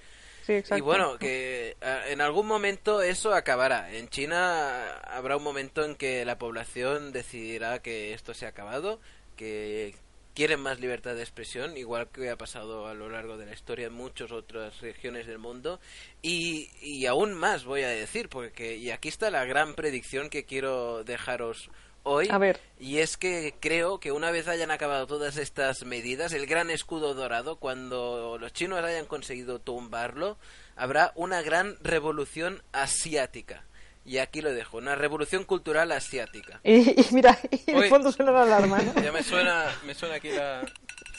[0.46, 0.78] Sí, exacto.
[0.78, 3.92] Y bueno, que ah, en algún momento eso acabará.
[3.94, 9.00] En China habrá un momento en que la población decidirá que esto se ha acabado,
[9.36, 9.96] que
[10.34, 13.88] quieren más libertad de expresión, igual que ha pasado a lo largo de la historia
[13.88, 15.80] en muchas otras regiones del mundo.
[16.22, 20.46] Y, y aún más voy a decir, porque y aquí está la gran predicción que
[20.46, 21.70] quiero dejaros
[22.04, 22.28] hoy.
[22.30, 22.60] A ver.
[22.80, 27.14] Y es que creo que una vez hayan acabado todas estas medidas, el gran escudo
[27.14, 30.38] dorado, cuando los chinos hayan conseguido tumbarlo,
[30.76, 33.64] habrá una gran revolución asiática.
[34.06, 36.60] Y aquí lo dejo, una revolución cultural asiática.
[36.64, 37.90] Y, y mira, y de Uy.
[37.90, 39.02] fondo suena la alarma, ¿no?
[39.02, 40.62] Ya me suena, me suena aquí la...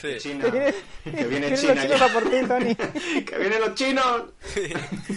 [0.00, 0.16] Sí.
[0.18, 0.50] China.
[0.50, 2.04] Que viene- Que China los chinos ya.
[2.04, 2.74] a por ti, Tony.
[3.24, 4.22] ¡Que vienen los chinos!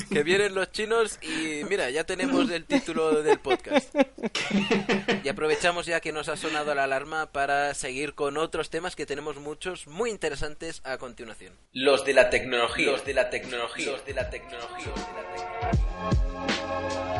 [0.09, 3.93] que vienen los chinos y mira, ya tenemos el título del podcast.
[5.23, 9.05] Y aprovechamos ya que nos ha sonado la alarma para seguir con otros temas que
[9.05, 11.51] tenemos muchos muy interesantes a continuación.
[11.73, 12.91] Los de la tecnología.
[12.91, 13.91] Los de la tecnología.
[13.91, 14.85] Los de la tecnología.
[14.85, 17.16] Los de la tecnología.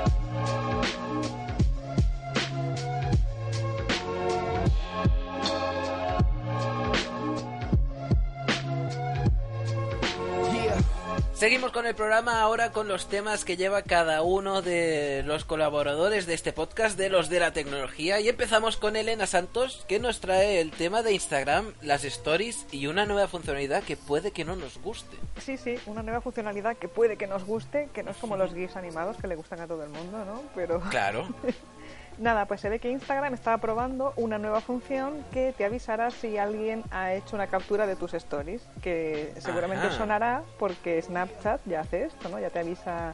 [11.37, 16.25] Seguimos con el programa ahora con los temas que lleva cada uno de los colaboradores
[16.25, 20.19] de este podcast de los de la tecnología y empezamos con Elena Santos que nos
[20.19, 24.55] trae el tema de Instagram, las stories y una nueva funcionalidad que puede que no
[24.55, 25.15] nos guste.
[25.39, 28.55] Sí, sí, una nueva funcionalidad que puede que nos guste, que no es como los
[28.55, 30.41] GIFs animados que le gustan a todo el mundo, ¿no?
[30.55, 31.27] Pero Claro.
[32.17, 36.37] Nada, pues se ve que Instagram está probando una nueva función que te avisará si
[36.37, 39.97] alguien ha hecho una captura de tus stories, que seguramente Ajá.
[39.97, 42.39] sonará porque Snapchat ya hace esto, ¿no?
[42.39, 43.13] Ya te avisa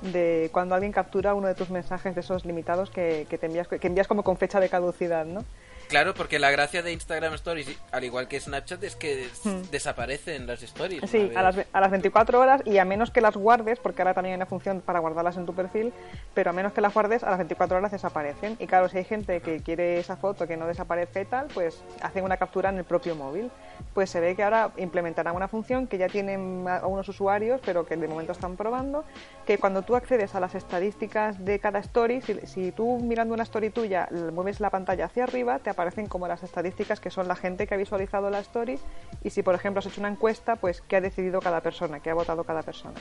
[0.00, 3.66] de cuando alguien captura uno de tus mensajes de esos limitados que, que te envías
[3.66, 5.42] que envías como con fecha de caducidad, ¿no?
[5.88, 9.62] Claro, porque la gracia de Instagram Stories, al igual que Snapchat, es que Hmm.
[9.70, 11.08] desaparecen las stories.
[11.08, 14.12] Sí, a las, a las 24 horas y a menos que las guardes, porque ahora
[14.12, 15.92] también hay una función para guardarlas en tu perfil,
[16.34, 18.56] pero a menos que las guardes, a las 24 horas desaparecen.
[18.58, 21.80] Y claro, si hay gente que quiere esa foto que no desaparece y tal, pues
[22.02, 23.50] hacen una captura en el propio móvil.
[23.94, 27.86] Pues se ve que ahora implementarán una función que ya tienen a- unos usuarios, pero
[27.86, 29.04] que de momento están probando,
[29.46, 33.44] que cuando tú accedes a las estadísticas de cada story, si, si tú mirando una
[33.44, 37.36] story tuya mueves la pantalla hacia arriba, te aparecen como las estadísticas que son la
[37.36, 38.78] gente que ha visualizado la story
[39.22, 42.08] y si por ejemplo has hecho una encuesta, pues qué ha decidido cada persona, qué
[42.08, 42.94] ha votado cada persona.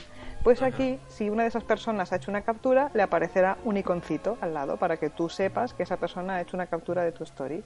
[0.43, 4.37] Pues aquí, si una de esas personas ha hecho una captura, le aparecerá un iconcito
[4.41, 7.23] al lado para que tú sepas que esa persona ha hecho una captura de tu
[7.23, 7.63] story.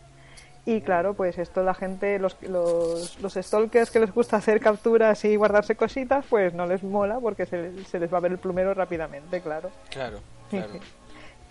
[0.65, 5.25] Y claro, pues esto la gente, los, los, los stalkers que les gusta hacer capturas
[5.25, 8.37] y guardarse cositas, pues no les mola porque se, se les va a ver el
[8.37, 9.71] plumero rápidamente, claro.
[9.89, 10.73] Claro, claro.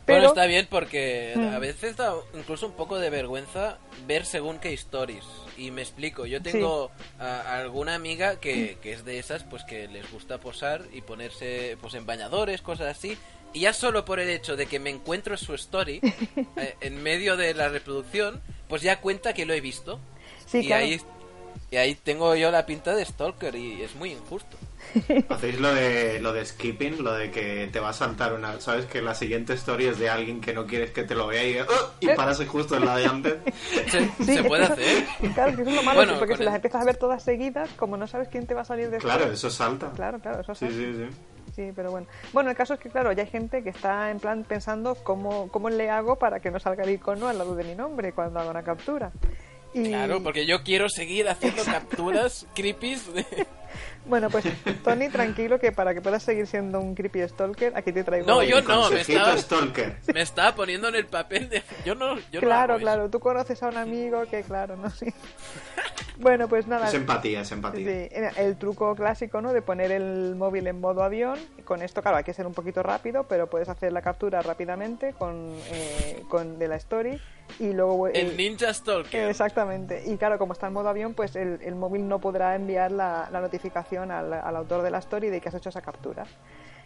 [0.09, 0.13] Sí.
[0.13, 4.73] Bueno, está bien porque a veces da incluso un poco de vergüenza ver según qué
[4.75, 5.25] stories.
[5.57, 9.89] Y me explico, yo tengo a- alguna amiga que, que es de esas, pues que
[9.89, 13.17] les gusta posar y ponerse pues en bañadores, cosas así.
[13.53, 16.01] Y ya solo por el hecho de que me encuentro su story
[16.57, 19.99] eh, en medio de la reproducción, pues ya cuenta que lo he visto.
[20.47, 20.85] Sí, y claro.
[20.85, 21.01] ahí
[21.71, 24.57] y ahí tengo yo la pinta de stalker y es muy injusto.
[25.28, 28.86] Hacéis lo de lo de skipping, lo de que te va a saltar una, sabes
[28.86, 31.59] que la siguiente story es de alguien que no quieres que te lo vea y,
[31.61, 31.66] ¡oh!
[32.01, 33.34] y paras justo en la de antes.
[33.91, 35.05] Se, Sí, se puede eso- hacer.
[35.34, 37.22] Claro, que eso es lo malo, Bueno, porque si el- las empiezas a ver todas
[37.22, 39.12] seguidas, como no sabes quién te va a salir después.
[39.14, 39.91] Claro, eso salta.
[39.95, 40.74] Claro, claro, eso Sí, sí.
[40.74, 41.16] sí, sí.
[41.57, 42.07] Sí, pero bueno.
[42.32, 45.49] Bueno, el caso es que, claro, ya hay gente que está en plan pensando cómo,
[45.51, 48.39] cómo le hago para que no salga el icono al lado de mi nombre cuando
[48.39, 49.11] hago una captura.
[49.74, 53.26] Y, Claro, porque yo quiero seguir haciendo capturas creepies de...
[54.09, 54.45] Bueno, pues
[54.85, 58.27] Tony, tranquilo que para que puedas seguir siendo un creepy stalker, aquí te traigo...
[58.27, 59.97] No, el- yo no, me estaba, stalker.
[60.13, 61.63] me estaba poniendo en el papel de...
[61.85, 62.83] Yo no, yo no Claro, eso.
[62.83, 65.07] claro, tú conoces a un amigo que, claro, no sí.
[66.21, 66.89] Bueno, pues nada.
[66.89, 68.09] Es empatía, es empatía.
[68.09, 69.53] Sí, el truco clásico, ¿no?
[69.53, 71.39] De poner el móvil en modo avión.
[71.65, 75.13] Con esto, claro, hay que ser un poquito rápido, pero puedes hacer la captura rápidamente
[75.13, 77.21] con, eh, con de la story
[77.61, 78.09] y luego...
[78.09, 79.31] eh, El Ninja Stalker.
[79.31, 80.03] Exactamente.
[80.09, 83.29] Y claro, como está en modo avión, pues el, el móvil no podrá enviar la,
[83.31, 86.25] la notificación al, al autor de la story de que has hecho esa captura.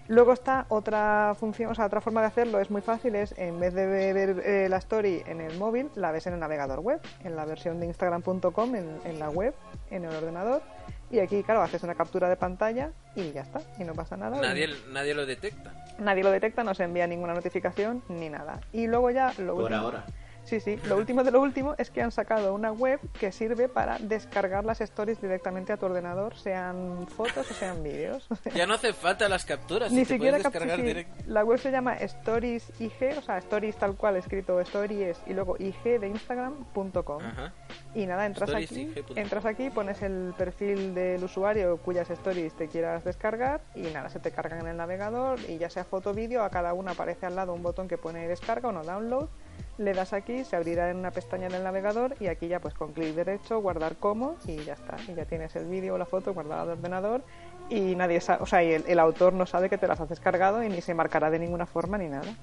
[0.09, 3.61] Luego está otra función, o sea, otra forma de hacerlo, es muy fácil, es en
[3.61, 7.01] vez de ver eh, la story en el móvil, la ves en el navegador web,
[7.23, 9.55] en la versión de instagram.com, en, en la web,
[9.91, 10.61] en el ordenador,
[11.09, 14.41] y aquí, claro, haces una captura de pantalla y ya está, y no pasa nada.
[14.41, 15.73] Nadie, nadie lo detecta.
[16.01, 18.61] Nadie lo detecta, no se envía ninguna notificación ni nada.
[18.73, 20.05] Y luego ya lo Por último- ahora.
[20.45, 20.79] Sí, sí.
[20.85, 24.65] Lo último de lo último es que han sacado una web que sirve para descargar
[24.65, 28.29] las stories directamente a tu ordenador, sean fotos o sean vídeos.
[28.55, 29.91] Ya no hace falta las capturas.
[29.93, 31.07] Ni si siquiera descargar sí.
[31.27, 35.57] La web se llama Stories IG, o sea, Stories tal cual escrito Stories y luego
[35.59, 37.23] IG de Instagram.com.
[37.95, 42.69] Y nada, entras Stories aquí, entras aquí, pones el perfil del usuario cuyas stories te
[42.69, 46.15] quieras descargar y nada, se te cargan en el navegador y ya sea foto o
[46.15, 49.29] vídeo, a cada una aparece al lado un botón que pone descarga o no download.
[49.79, 52.75] Le das aquí, se abrirá en una pestaña en el navegador y aquí ya pues
[52.75, 54.97] con clic derecho guardar como y ya está.
[55.09, 57.23] Y ya tienes el vídeo o la foto guardada de ordenador
[57.69, 60.09] y nadie sabe, o sea, y el, el autor no sabe que te las has
[60.09, 62.35] descargado y ni se marcará de ninguna forma ni nada.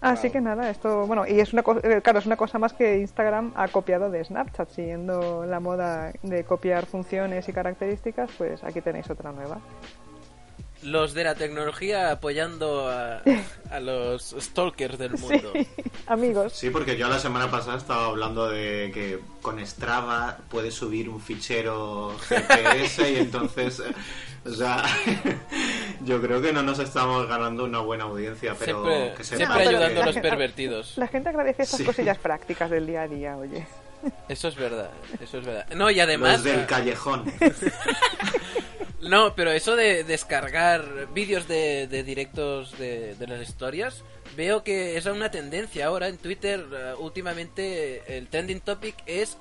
[0.00, 0.32] Así Wow.
[0.32, 2.98] que nada, esto, bueno, y es una cosa, eh, claro, es una cosa más que
[2.98, 8.80] Instagram ha copiado de Snapchat, siguiendo la moda de copiar funciones y características, pues aquí
[8.80, 9.58] tenéis otra nueva.
[10.82, 13.20] Los de la tecnología apoyando a,
[13.70, 15.52] a los stalkers del mundo.
[15.52, 15.66] Sí,
[16.06, 16.52] amigos.
[16.52, 21.20] Sí, porque yo la semana pasada estaba hablando de que con Strava puedes subir un
[21.20, 23.82] fichero GPS y entonces,
[24.44, 24.84] o sea,
[26.04, 29.58] yo creo que no nos estamos ganando una buena audiencia, pero siempre que siempre sepan
[29.58, 30.92] pero ayudando a los pervertidos.
[30.96, 31.84] La gente agradece estas Sí.
[31.84, 33.66] cosillas prácticas del día a día, oye.
[34.28, 35.66] Eso es verdad, eso es verdad.
[35.74, 36.34] No, y además...
[36.34, 37.24] los del callejón.
[39.00, 44.02] No, pero eso de descargar vídeos de, de directos de, de las historias,
[44.36, 46.64] veo que es una tendencia ahora en Twitter.
[46.72, 49.36] eh, últimamente el trending topic es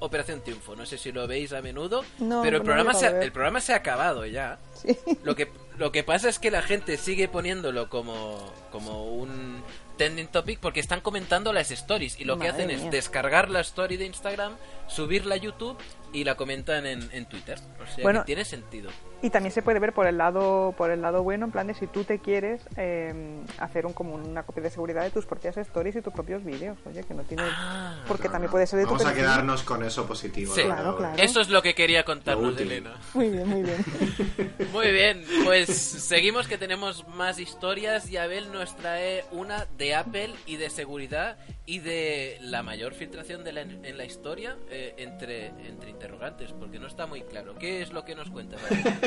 [0.00, 0.76] Operación Triunfo.
[0.76, 3.60] No sé si lo veis a menudo, No, pero el no programa, se el programa
[3.60, 4.58] se ha acabado ya.
[4.74, 4.96] Sí.
[5.24, 5.48] Lo que,
[5.78, 9.62] Lo que pasa es que la gente sigue poniéndolo como, como un
[9.98, 13.98] trending topic porque están comentando las stories y lo que hacen es descargar la story
[13.98, 15.76] de Instagram, subirla a YouTube
[16.14, 17.58] y la comentan en, en Twitter.
[17.82, 18.20] O sea Bueno.
[18.20, 18.90] que tiene sentido.
[19.20, 21.74] Y también se puede ver por el lado por el lado bueno, en plan de
[21.74, 25.56] si tú te quieres eh, hacer un, como una copia de seguridad de tus propias
[25.56, 26.78] stories y tus propios vídeos.
[26.86, 27.42] Oye, que no tiene...
[27.46, 28.04] Ah.
[28.06, 28.52] porque No, también no.
[28.52, 29.24] puede ser de tu Vamos a perfil.
[29.24, 30.54] quedarnos con eso positivo.
[30.54, 31.16] Claro, claro.
[31.20, 32.56] Eso es lo que quería contarnos.
[32.60, 32.94] Elena.
[33.14, 33.84] Muy bien, muy bien.
[34.72, 40.30] Muy bien, pues seguimos que tenemos más historias y Abel nos trae una de Apple
[40.46, 45.46] y de seguridad y de la mayor filtración de la, en la historia eh, entre,
[45.66, 47.54] entre interrogantes, porque no está muy claro.
[47.58, 48.56] ¿Qué es lo que nos cuenta?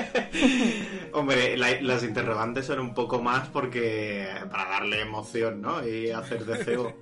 [1.14, 5.86] Hombre, la- las interrogantes son un poco más porque para darle emoción, ¿no?
[5.88, 6.94] Y hacer deseo.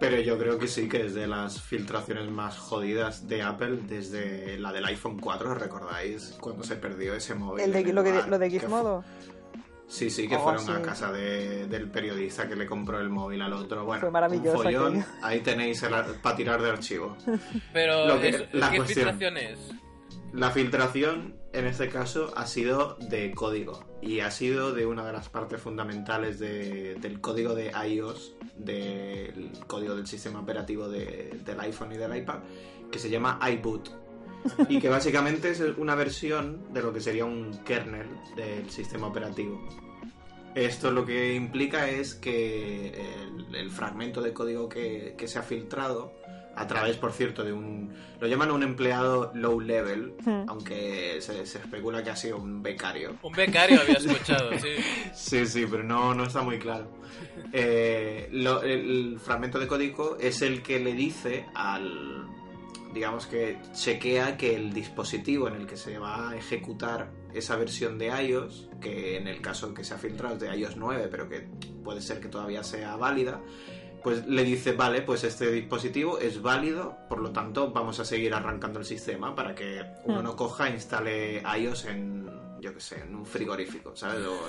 [0.00, 4.56] Pero yo creo que sí, que es de las filtraciones más jodidas de Apple desde
[4.58, 6.36] la del iPhone 4, ¿recordáis?
[6.40, 7.64] Cuando se perdió ese móvil.
[7.64, 9.04] El de, el lo, que, de Gizmodo.
[9.88, 10.70] Sí, sí, que Oh, fueron sí.
[10.70, 13.84] a casa de- del periodista que le compró el móvil al otro.
[13.86, 15.06] Bueno, Fue maravilloso un follón, aquello.
[15.22, 15.82] ahí tenéis
[16.22, 17.16] para tirar de archivo.
[17.72, 18.86] Pero, Lo que- la ¿qué cuestión.
[19.18, 19.58] filtración es?
[20.32, 25.12] La filtración, en este caso, ha sido de código y ha sido de una de
[25.12, 31.58] las partes fundamentales de- del código de iOS, del código del sistema operativo de- del
[31.60, 32.40] iPhone y del iPad,
[32.90, 33.88] que se llama iBoot.
[34.68, 38.06] Y que básicamente es una versión de lo que sería un kernel
[38.36, 39.60] del sistema operativo.
[40.54, 42.92] Esto lo que implica es que
[43.52, 46.12] el, fragmento de código que se ha filtrado,
[46.60, 47.92] a través, por cierto, de un...
[48.20, 50.42] Lo llaman un empleado low level, Hmm.
[50.48, 53.16] aunque se, se especula que ha sido un becario.
[53.22, 54.68] Un becario había escuchado, sí.
[55.14, 56.88] Sí, sí, pero no, no está muy claro.
[57.52, 62.26] Eh, lo- el fragmento de código es el que le dice al...
[62.92, 67.98] Digamos que chequea que el dispositivo en el que se va a ejecutar esa versión
[67.98, 71.28] de iOS, que en el caso que se ha filtrado es de iOS 9, pero
[71.28, 71.46] que
[71.84, 73.40] puede ser que todavía sea válida,
[74.02, 78.34] pues le dice, vale, pues este dispositivo es válido, por lo tanto vamos a seguir
[78.34, 82.28] arrancando el sistema para que uno no coja e instale iOS en,
[82.60, 84.24] yo qué sé, en un frigorífico, ¿sabes?
[84.26, 84.48] O-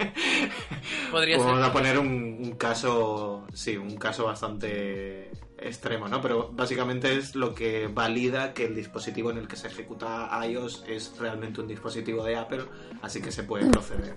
[1.10, 1.54] Podría Pues ser.
[1.54, 2.06] vamos a poner un,
[2.40, 6.20] un caso, sí, un caso bastante extremo, ¿no?
[6.22, 10.84] Pero básicamente es lo que valida que el dispositivo en el que se ejecuta iOS
[10.88, 12.64] es realmente un dispositivo de Apple,
[13.02, 14.16] así que se puede proceder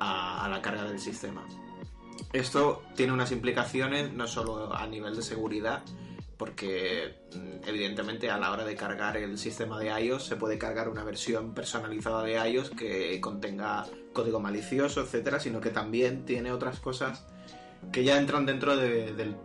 [0.00, 1.44] a, a la carga del sistema.
[2.32, 5.82] Esto tiene unas implicaciones no solo a nivel de seguridad,
[6.36, 10.88] porque mm, evidentemente a la hora de cargar el sistema de iOS se puede cargar
[10.88, 16.80] una versión personalizada de iOS que contenga código malicioso, etcétera, sino que también tiene otras
[16.80, 17.26] cosas
[17.92, 19.36] que ya entran dentro de- del,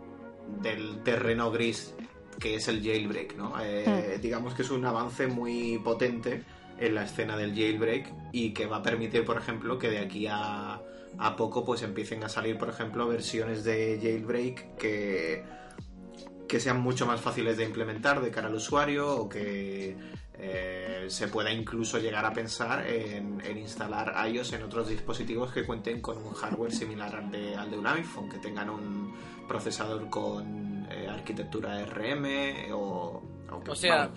[0.62, 1.94] del terreno gris
[2.38, 3.54] que es el jailbreak, ¿no?
[3.62, 6.42] Eh, Digamos que es un avance muy potente
[6.78, 10.26] en la escena del jailbreak y que va a permitir, por ejemplo, que de aquí
[10.28, 10.80] a,
[11.18, 15.44] a poco pues empiecen a salir, por ejemplo, versiones de jailbreak que,
[16.48, 19.96] que sean mucho más fáciles de implementar de cara al usuario o que
[20.36, 25.64] eh, se pueda incluso llegar a pensar en, en instalar iOS en otros dispositivos que
[25.64, 29.14] cuenten con un hardware similar al de, al de un iPhone, que tengan un
[29.46, 33.22] procesador con eh, arquitectura RM o...
[33.68, 34.10] o sea,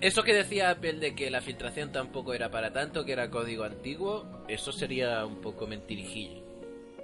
[0.00, 3.64] eso que decía Apple de que la filtración tampoco era para tanto, que era código
[3.64, 6.41] antiguo, eso sería un poco mentirijillo.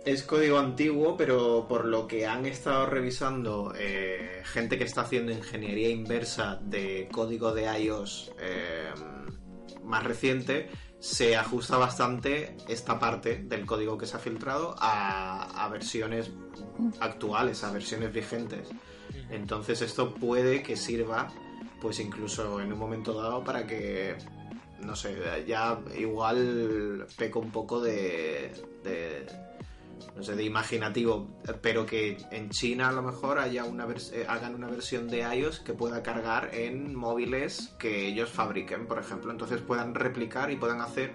[0.04, 5.32] Es código antiguo, pero por lo que han estado revisando eh, gente que está haciendo
[5.32, 8.90] ingeniería inversa de código de iOS eh,
[9.84, 15.68] más reciente, se ajusta bastante esta parte del código que se ha filtrado a, a
[15.68, 16.30] versiones
[17.00, 18.68] actuales, a versiones vigentes.
[19.30, 21.28] Entonces esto puede que sirva,
[21.80, 24.16] pues incluso en un momento dado para que,
[24.80, 29.26] no sé, ya igual peco un poco de, de
[30.16, 31.28] no sé, de imaginativo,
[31.60, 35.60] pero que en China a lo mejor haya una eh, hagan una versión de iOS
[35.60, 39.30] que pueda cargar en móviles que ellos fabriquen, por ejemplo.
[39.30, 41.12] Entonces puedan replicar y puedan hacer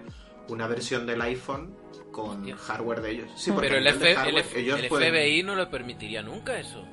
[0.48, 1.74] una versión del iPhone
[2.12, 2.56] con Hostia.
[2.56, 3.30] hardware de ellos.
[3.36, 6.84] Sí, porque Pero el, hardware F- ellos el pueden- FBI no lo permitiría nunca eso.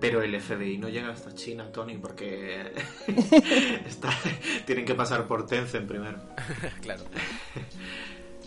[0.00, 2.72] Pero el FBI no llega hasta China, Tony, porque
[3.86, 4.12] está-
[4.66, 6.18] tienen que pasar por Tencent primero.
[6.82, 7.04] claro.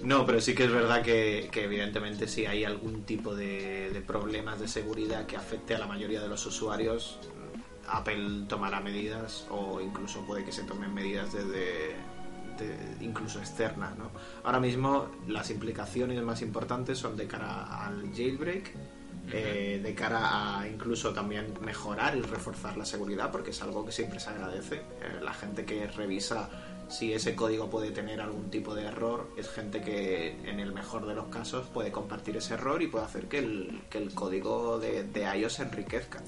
[0.04, 4.02] No, pero sí que es verdad que, que evidentemente si hay algún tipo de, de
[4.02, 7.18] problemas de seguridad que afecte a la mayoría de los usuarios,
[7.88, 11.96] Apple tomará medidas o incluso puede que se tomen medidas desde
[12.58, 13.98] de- incluso externas.
[13.98, 14.12] ¿no?
[14.44, 18.72] Ahora mismo las implicaciones más importantes son de cara al jailbreak,
[19.32, 23.92] eh, de cara a incluso también mejorar y reforzar la seguridad, porque es algo que
[23.92, 24.76] siempre se agradece.
[24.76, 26.50] Eh, la gente que revisa
[26.90, 31.06] si ese código puede tener algún tipo de error, es gente que en el mejor
[31.08, 34.80] de los casos puede compartir ese error y puede hacer que el, que el código
[34.80, 36.22] de, de iOS se enriquezca.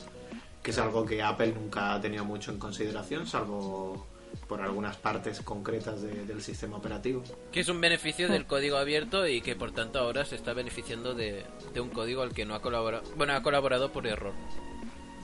[0.63, 4.05] Que es algo que Apple nunca ha tenido mucho en consideración, salvo
[4.49, 7.23] por algunas partes concretas de- del sistema operativo.
[7.51, 11.13] Que es un beneficio del código abierto y que por tanto ahora se está beneficiando
[11.13, 13.03] de, de un código al que no ha colaborado.
[13.15, 14.33] Bueno, ha colaborado por error.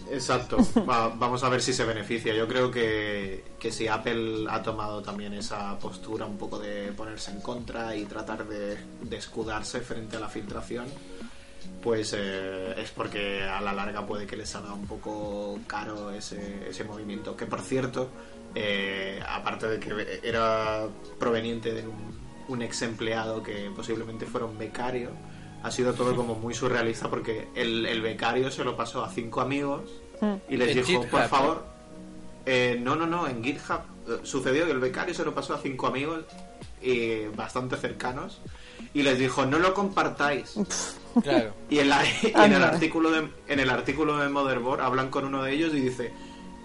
[0.10, 0.58] Exacto,
[0.90, 2.34] Va- vamos a ver si se beneficia.
[2.34, 7.32] Yo creo que, que si Apple ha tomado también esa postura un poco de ponerse
[7.32, 10.86] en contra y tratar de, de escudarse frente a la filtración,
[11.82, 16.68] pues eh, es porque a la larga puede que les salga un poco caro ese,
[16.70, 17.36] ese movimiento.
[17.38, 18.10] Que por cierto,
[18.56, 20.86] eh, aparte de que era
[21.18, 25.12] proveniente de un, un ex empleado que posiblemente fuera un becario,
[25.64, 29.42] ha sido todo como muy surrealista porque el, el becario se lo pasó a cinco
[29.42, 29.82] amigos
[30.50, 31.66] y les dijo, GitHub, por favor,
[32.46, 35.58] eh, no, no, no, en GitHub eh, sucedió que el becario se lo pasó a
[35.60, 36.24] cinco amigos
[36.82, 38.42] eh, bastante cercanos
[38.94, 40.56] y les dijo, no lo compartáis.
[41.22, 41.54] Claro.
[41.70, 45.26] Y en, la- y en el artículo de, en el artículo de Motherboard hablan con
[45.26, 46.12] uno de ellos y dice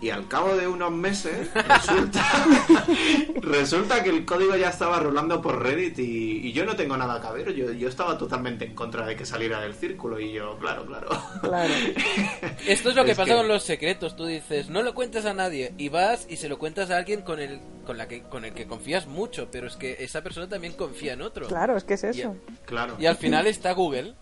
[0.01, 2.25] y al cabo de unos meses resulta
[3.43, 7.21] resulta que el código ya estaba rulando por Reddit y, y yo no tengo nada
[7.21, 10.57] que ver yo, yo estaba totalmente en contra de que saliera del círculo y yo
[10.59, 11.09] claro claro
[11.43, 11.73] Claro.
[12.67, 14.17] Esto es lo que Es pasa que- con los secretos.
[14.17, 17.23] Tú dices, no lo cuentes a nadie y vas y se lo cuentas a alguien
[17.23, 20.49] con el, con la que, con el que confías mucho, pero es que esa persona
[20.49, 21.47] también confía en otro.
[21.47, 22.37] Claro, es que es eso.
[22.67, 24.15] claro Y al final está Google.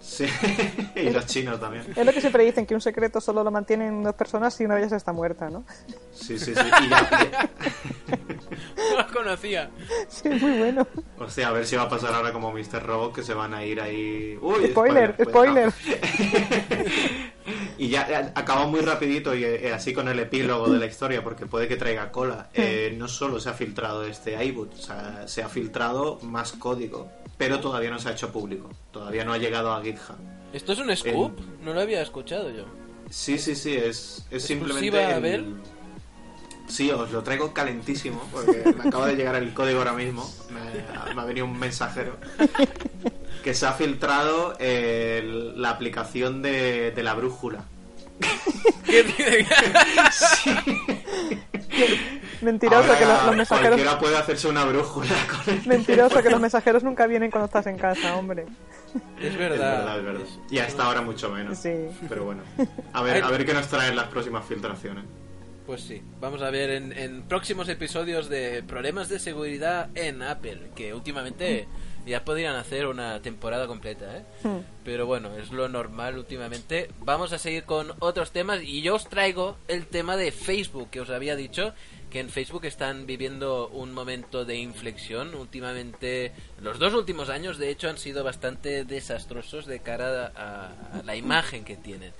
[0.00, 0.26] Sí
[0.96, 4.02] y los chinos también Es lo que siempre dicen, que un secreto solo lo mantienen
[4.02, 5.64] dos personas si una de ellas está muerta, ¿no?
[6.12, 7.50] sí sí sí y ya-
[8.90, 9.70] No lo conocía.
[10.08, 10.86] Sí, muy bueno.
[11.18, 12.82] hostia a ver si va a pasar ahora como Mr.
[12.84, 15.66] Robot que se van a ir ahí Uy, Spoiler, pues, spoiler.
[15.66, 15.72] no.
[17.78, 21.46] Y ya acaba muy rapidito y eh, así con el epílogo de la historia, porque
[21.46, 22.48] puede que traiga cola.
[22.52, 27.10] Eh, no solo se ha filtrado este iBoot, o sea, se ha filtrado más código,
[27.40, 28.70] pero todavía no se ha hecho público.
[28.92, 30.16] Todavía no ha llegado a GitHub.
[30.52, 31.40] ¿Esto es un scoop?
[31.64, 32.64] No lo había escuchado yo.
[33.08, 34.86] Sí, sí, sí, es, es simplemente...
[34.88, 35.54] ¿Exclusiva, el- Abel?
[36.68, 40.30] Sí, os lo traigo calentísimo, porque me acaba de llegar el código ahora mismo.
[40.50, 42.16] Me, me ha venido un mensajero.
[43.42, 47.64] Que se ha filtrado el- la aplicación de, de la brújula.
[48.84, 49.46] ¿Qué dice?
[52.42, 53.68] Mentiroso Ahora que los, los mensajeros...
[53.70, 55.08] Cualquiera puede hacerse una brújula
[55.44, 58.46] con el Mentiroso que los mensajeros nunca vienen cuando estás en casa, hombre.
[59.20, 59.78] es Es verdad.
[59.78, 60.26] verdad, es verdad.
[60.50, 61.58] Y a esta hora mucho menos.
[61.58, 61.72] Sí.
[62.08, 62.42] Pero bueno.
[62.92, 65.04] A ver, a ver qué nos traen las próximas filtraciones.
[65.66, 70.70] Pues sí, vamos a ver en, en próximos episodios de problemas de seguridad en Apple,
[70.74, 71.68] que últimamente
[72.06, 74.24] ya podrían hacer una temporada completa, ¿eh?
[74.42, 74.58] Hmm.
[74.84, 76.90] Pero bueno, es lo normal últimamente.
[77.00, 81.02] Vamos a seguir con otros temas y yo os traigo el tema de Facebook, que
[81.02, 81.72] os había dicho
[82.10, 85.34] que en Facebook están viviendo un momento de inflexión.
[85.34, 91.16] Últimamente, los dos últimos años, de hecho, han sido bastante desastrosos de cara a, la
[91.16, 92.12] imagen que tienen.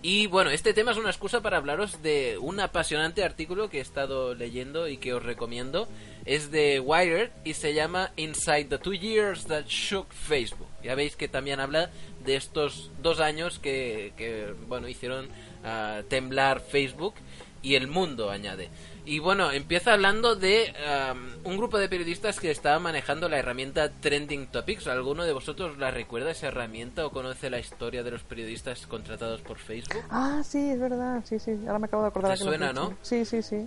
[0.00, 3.80] Y bueno, este tema es una excusa para hablaros de un apasionante artículo que he
[3.80, 5.88] estado leyendo y que os recomiendo.
[6.24, 10.68] Es de Wired y se llama Inside the Two Years That Shook Facebook.
[10.84, 11.90] Ya veis que también habla
[12.24, 15.28] de estos dos años que, bueno, hicieron
[15.64, 17.14] ah, temblar Facebook
[17.62, 18.68] y el mundo, añade.
[19.08, 23.90] Y bueno, empieza hablando de am, un grupo de periodistas que estaba manejando la herramienta
[23.90, 24.86] Trending Topics.
[24.86, 29.40] ¿Alguno de vosotros la recuerda esa herramienta o conoce la historia de los periodistas contratados
[29.40, 30.02] por Facebook?
[30.10, 31.22] Ah, sí, es verdad.
[31.24, 31.52] Sí, sí.
[31.66, 32.32] Ahora me acabo de acordar.
[32.32, 32.98] ¿Te que suena, no?
[33.00, 33.66] Sí, sí, sí.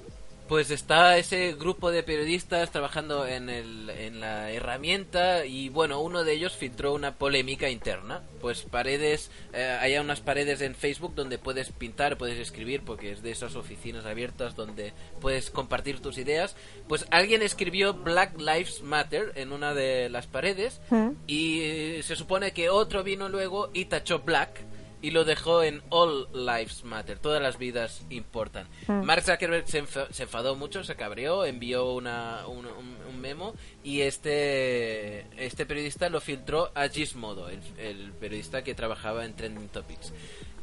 [0.52, 6.26] Pues está ese grupo de periodistas trabajando en, el, en la herramienta y bueno, uno
[6.26, 8.22] de ellos filtró una polémica interna.
[8.42, 13.24] Pues paredes, eh, hay unas paredes en Facebook donde puedes pintar, puedes escribir, porque es
[13.24, 14.92] de esas oficinas abiertas donde
[15.22, 16.58] puedes compartir tus ideas.
[16.90, 21.12] Pues alguien escribió Black Lives Matter en una de las paredes Mm.
[21.28, 24.60] y se supone que otro vino luego y tachó Black
[25.02, 28.68] y lo dejó en All Lives Matter, todas las vidas importan.
[28.88, 33.56] Mark Zuckerberg se, enfa- se enfadó mucho, se cabreó, envió una, un, un- un memo
[33.84, 39.70] y este, este periodista lo filtró a Gizmodo, el, el periodista que trabajaba en Trending
[39.70, 40.14] Topics.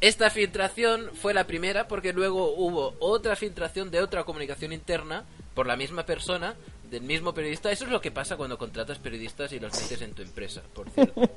[0.01, 5.25] Esta filtración fue la primera porque luego hubo otra filtración de otra comunicación interna
[5.55, 6.55] por la misma persona,
[6.89, 7.73] del mismo periodista.
[7.73, 10.89] Eso es lo que pasa cuando contratas periodistas y los metes en tu empresa, por
[10.91, 11.21] cierto.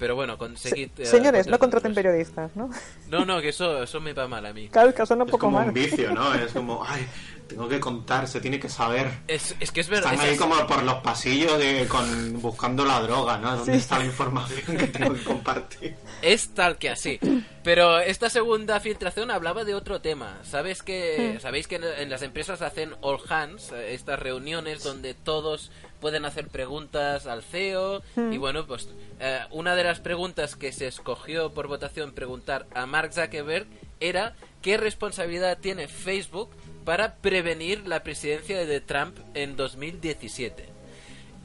[0.00, 0.90] Pero bueno, conseguid...
[0.98, 2.70] eh, Señores, no contraten periodistas, ¿no?
[3.08, 4.68] No, no, que eso, eso me va mal a mí.
[4.70, 5.68] Claro, es que suena un Es poco como mal.
[5.68, 6.34] un vicio, ¿no?
[6.34, 7.06] Es como, ay,
[7.46, 9.10] tengo que contar, se tiene que saber.
[9.28, 10.12] Es, es que es verdad.
[10.14, 13.56] Están es ahí como por los pasillos de, con, buscando la droga, ¿no?
[13.58, 13.78] ¿Dónde Sí.
[13.78, 15.94] está la información que tengo que compartir?
[16.22, 17.20] Es tal que así.
[17.62, 20.38] Pero esta segunda filtración hablaba de otro tema.
[20.44, 21.40] ¿Sabes que, Hmm.
[21.40, 25.70] Sabéis que en, en las empresas hacen all hands, eh, estas reuniones donde todos
[26.00, 28.02] pueden hacer preguntas al CEO.
[28.16, 28.32] Hmm.
[28.32, 28.88] Y bueno, pues
[29.20, 33.66] eh, una de las preguntas que se escogió por votación preguntar a Mark Zuckerberg
[34.00, 36.50] era qué responsabilidad tiene Facebook
[36.84, 40.68] para prevenir la presidencia de Trump en 2017.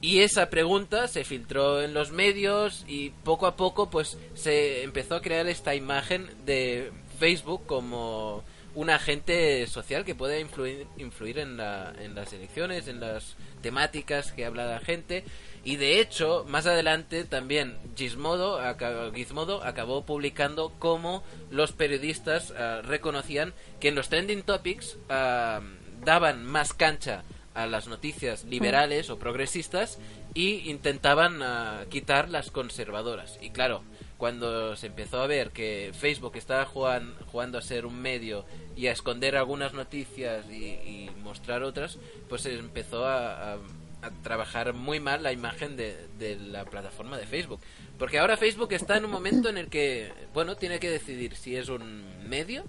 [0.01, 5.15] Y esa pregunta se filtró en los medios y poco a poco pues se empezó
[5.15, 8.43] a crear esta imagen de Facebook como
[8.75, 14.31] un agente social que puede influir, influir en, la- en las elecciones, en las temáticas
[14.33, 15.23] que habla la gente.
[15.63, 22.81] Y de hecho, más adelante también Gizmodo, aca- Gizmodo acabó publicando cómo los periodistas ah,
[22.83, 25.61] reconocían que en los trending topics ah,
[26.03, 27.23] daban más cancha
[27.55, 29.97] a las noticias liberales o progresistas
[30.33, 33.39] y intentaban ah, quitar las conservadoras.
[33.41, 33.81] Y claro,
[34.17, 38.45] cuando se empezó a ver que Facebook estaba jugan- jugando a ser un medio
[38.75, 41.97] y a esconder algunas noticias y, y mostrar otras,
[42.29, 43.57] pues se empezó a, a-
[44.01, 47.59] a trabajar muy mal la imagen de, de la plataforma de Facebook.
[47.97, 51.55] Porque ahora Facebook está en un momento en el que, bueno, tiene que decidir si
[51.55, 52.65] es un medio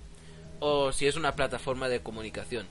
[0.61, 2.67] o si es una plataforma de comunicación.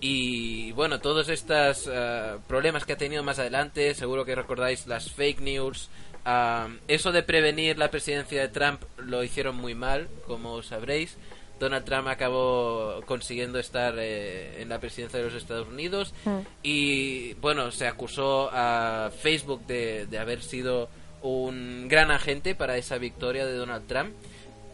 [0.00, 5.10] Y bueno, todos estos eh, problemas que ha tenido más adelante, seguro que recordáis las
[5.10, 5.88] fake news,
[6.24, 11.16] ah, eso de prevenir la presidencia de Trump lo hicieron muy mal, como sabréis.
[11.58, 16.14] Donald Trump acabó consiguiendo estar eh, en la presidencia de los Estados Unidos
[16.62, 20.88] y bueno, se acusó a Facebook de, de haber sido
[21.22, 24.14] un gran agente para esa victoria de Donald Trump.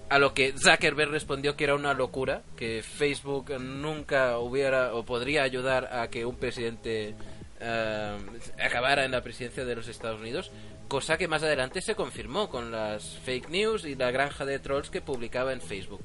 [0.09, 5.43] A lo que Zuckerberg respondió que era una locura, que Facebook nunca hubiera o podría
[5.43, 7.15] ayudar a que un presidente
[7.61, 8.17] eh,
[8.63, 10.51] acabara en la presidencia de los Estados Unidos,
[10.89, 14.91] cosa que más adelante se confirmó con las fake news y la granja de trolls
[14.91, 16.03] que publicaba en Facebook.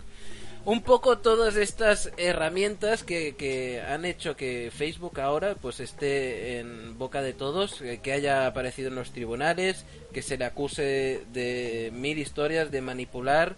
[0.65, 6.97] Un poco todas estas herramientas que, que han hecho que Facebook ahora pues esté en
[6.97, 11.91] boca de todos, eh, que haya aparecido en los tribunales, que se le acuse de
[11.95, 13.55] mil historias de manipular.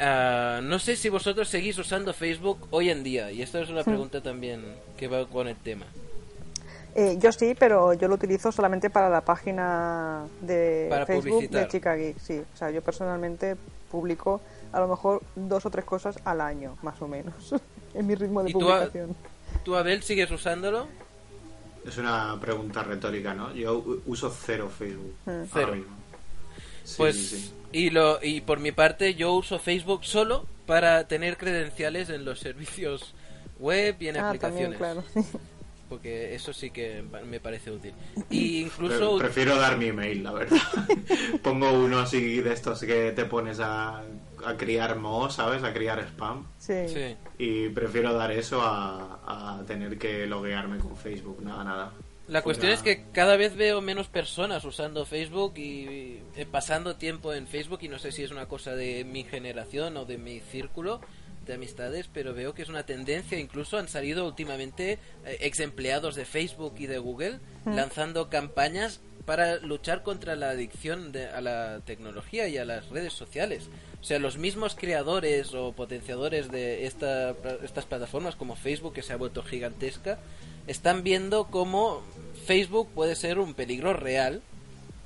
[0.00, 3.84] Ah, no sé si vosotros seguís usando Facebook hoy en día, y esta es una
[3.84, 4.64] pregunta también
[4.96, 5.86] que va con el tema.
[6.94, 11.62] Eh, yo sí, pero yo lo utilizo solamente para la página de Para Facebook publicitar.
[11.62, 12.42] de Chica Geek, sí.
[12.52, 13.56] O sea, yo personalmente
[13.90, 14.40] publico
[14.72, 17.54] a lo mejor dos o tres cosas al año, más o menos,
[17.94, 19.16] en mi ritmo de ¿Y tú, a- publicación.
[19.64, 20.86] ¿Tú, Abel, sigues usándolo?
[21.86, 23.52] Es una pregunta retórica, ¿no?
[23.54, 25.14] Yo u- uso cero Facebook.
[25.26, 25.74] ahora Cero.
[25.74, 25.96] mismo.
[26.84, 31.36] Sí, pues sí, y lo y por mi parte yo uso Facebook solo para tener
[31.36, 33.14] credenciales en los servicios
[33.60, 35.04] web y en Ah, aplicaciones también, claro.
[35.88, 37.92] porque eso sí que me parece útil
[38.30, 40.58] y Pre- incluso prefiero dar mi email, la verdad.
[41.42, 44.02] Pongo uno así de estos que te pones a,
[44.44, 45.62] a criar mo, ¿sabes?
[45.62, 46.46] A criar spam.
[46.58, 46.88] sí.
[46.88, 47.16] sí.
[47.38, 51.42] Y prefiero dar eso a, a tener que loguearme con Facebook.
[51.42, 51.92] Nada, nada.
[52.28, 56.94] La Pues cuestión es que cada vez veo menos personas usando Facebook y eh, pasando
[56.96, 60.18] tiempo en Facebook y no sé si es una cosa de mi generación o de
[60.18, 61.00] mi círculo
[61.46, 66.14] de amistades, pero veo que es una tendencia, incluso han salido últimamente eh, ex empleados
[66.14, 71.80] de Facebook y de Google lanzando campañas para luchar contra la adicción de- a la
[71.84, 73.68] tecnología y a las redes sociales.
[74.02, 79.12] O sea, los mismos creadores o potenciadores de esta, estas plataformas como Facebook, que se
[79.12, 80.18] ha vuelto gigantesca,
[80.66, 82.02] están viendo cómo
[82.44, 84.42] Facebook puede ser un peligro real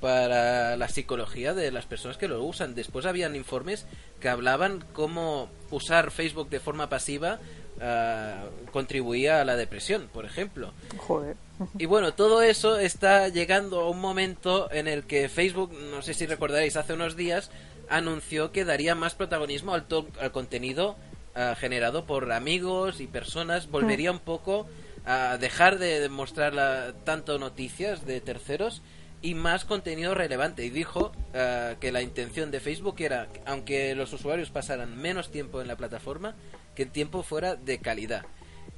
[0.00, 2.74] para la psicología de las personas que lo usan.
[2.74, 3.86] Después habían informes
[4.18, 7.38] que hablaban cómo usar Facebook de forma pasiva
[7.82, 10.72] ah, contribuía a la depresión, por ejemplo.
[10.96, 11.36] Joder.
[11.78, 16.14] Y bueno, todo eso está llegando a un momento en el que Facebook, no sé
[16.14, 17.50] si recordaréis, hace unos días
[17.88, 20.96] anunció que daría más protagonismo al, to- al contenido
[21.34, 24.66] ah, generado por amigos y personas, volvería un poco
[25.04, 28.82] a dejar de mostrar la- tanto noticias de terceros
[29.22, 30.64] y más contenido relevante.
[30.64, 35.60] Y dijo ah, que la intención de Facebook era, aunque los usuarios pasaran menos tiempo
[35.60, 36.34] en la plataforma,
[36.74, 38.24] que el tiempo fuera de calidad.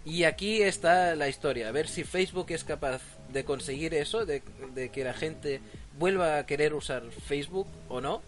[0.04, 3.02] Y aquí está la historia, a ver si Facebook es capaz
[3.32, 4.42] de conseguir eso, de,
[4.74, 5.60] de que la gente
[5.98, 8.22] vuelva a querer usar Facebook o no,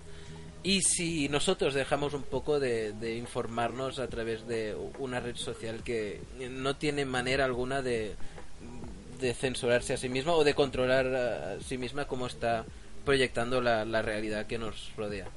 [0.63, 6.21] y si nosotros dejamos un poco de, informarnos a través de una red social que
[6.51, 8.17] no tiene manera alguna de,
[9.35, 12.65] censurarse a sí misma o de controlar a sí misma como está
[13.05, 15.29] proyectando la realidad que nos rodea.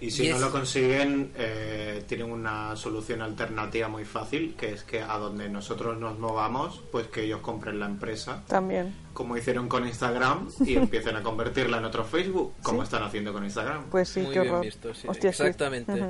[0.00, 4.72] Y si Y no es- lo consiguen, eh, tienen una solución alternativa muy fácil, que
[4.72, 8.94] es que a donde nosotros nos movamos, pues que ellos compren la empresa, También.
[9.14, 13.44] como hicieron con Instagram, y empiecen a convertirla en otro Facebook, como están haciendo con
[13.44, 13.84] Instagram.
[13.90, 14.64] Pues sí, Muy qué bien horror.
[14.66, 15.42] visto, sí, Hostia, sí.
[15.42, 16.02] exactamente.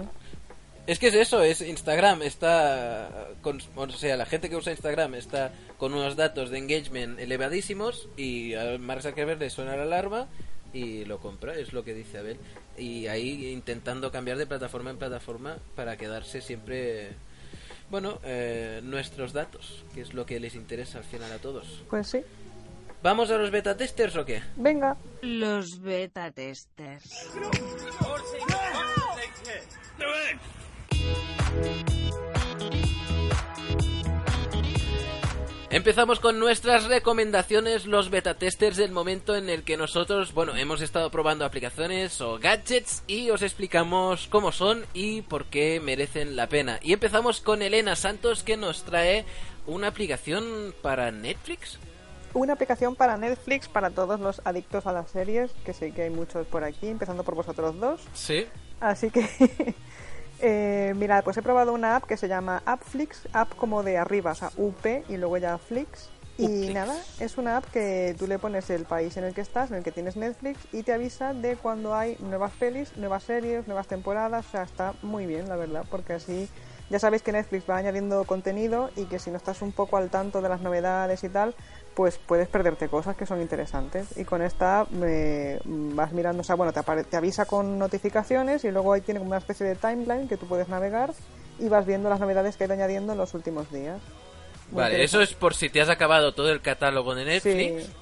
[0.87, 5.15] Es que es eso, es Instagram, está con, o sea, la gente que usa Instagram
[5.15, 10.27] está con unos datos de engagement elevadísimos y a Mark Zuckerberg le suena la alarma
[10.75, 12.37] y lo compra, es lo que dice Abel.
[12.77, 17.13] Y ahí intentando cambiar de plataforma en plataforma para quedarse siempre,
[17.91, 21.83] bueno, eh, nuestros datos, que es lo que les interesa al final a todos.
[21.89, 22.21] Pues sí.
[23.03, 24.43] ¿Vamos a los beta testers o qué?
[24.57, 24.97] Venga.
[25.21, 27.29] Los beta testers.
[35.75, 40.81] Empezamos con nuestras recomendaciones, los beta testers del momento en el que nosotros, bueno, hemos
[40.81, 46.49] estado probando aplicaciones o gadgets y os explicamos cómo son y por qué merecen la
[46.49, 46.79] pena.
[46.81, 49.25] Y empezamos con Elena Santos que nos trae
[49.67, 51.81] una aplicación para Netflix.
[52.35, 56.11] Una aplicación para Netflix para todos los adictos a las series, que sé que hay
[56.11, 58.01] muchos por aquí, empezando por vosotros dos.
[58.13, 58.47] Sí.
[58.79, 59.29] Así que,
[60.47, 64.33] eh, mira, pues he probado una app que se llama Appflix, app como de arriba,
[64.33, 66.11] o sea, UP y luego ya Flix.
[66.37, 69.71] Y nada, es una app que tú le pones el país en el que estás,
[69.71, 73.67] en el que tienes Netflix, y te avisa de cuando hay nuevas pelis, nuevas series,
[73.69, 74.45] nuevas temporadas.
[74.47, 76.51] O sea, está muy bien, la verdad, porque así
[76.91, 80.11] ya sabéis que Netflix va añadiendo contenido y que si no estás un poco al
[80.11, 81.55] tanto de las novedades y tal,
[81.95, 84.17] pues puedes perderte cosas que son interesantes.
[84.17, 88.71] Y con esta eh, vas mirando, o sea, bueno, te, te avisa con notificaciones y
[88.71, 91.13] luego ahí tiene como una especie de timeline que tú puedes navegar
[91.59, 94.01] y vas viendo las novedades que ha ido añadiendo en los últimos días.
[94.71, 97.85] Muy Vale, eso es por si te has acabado todo el catálogo de Netflix.
[97.85, 97.93] Sí.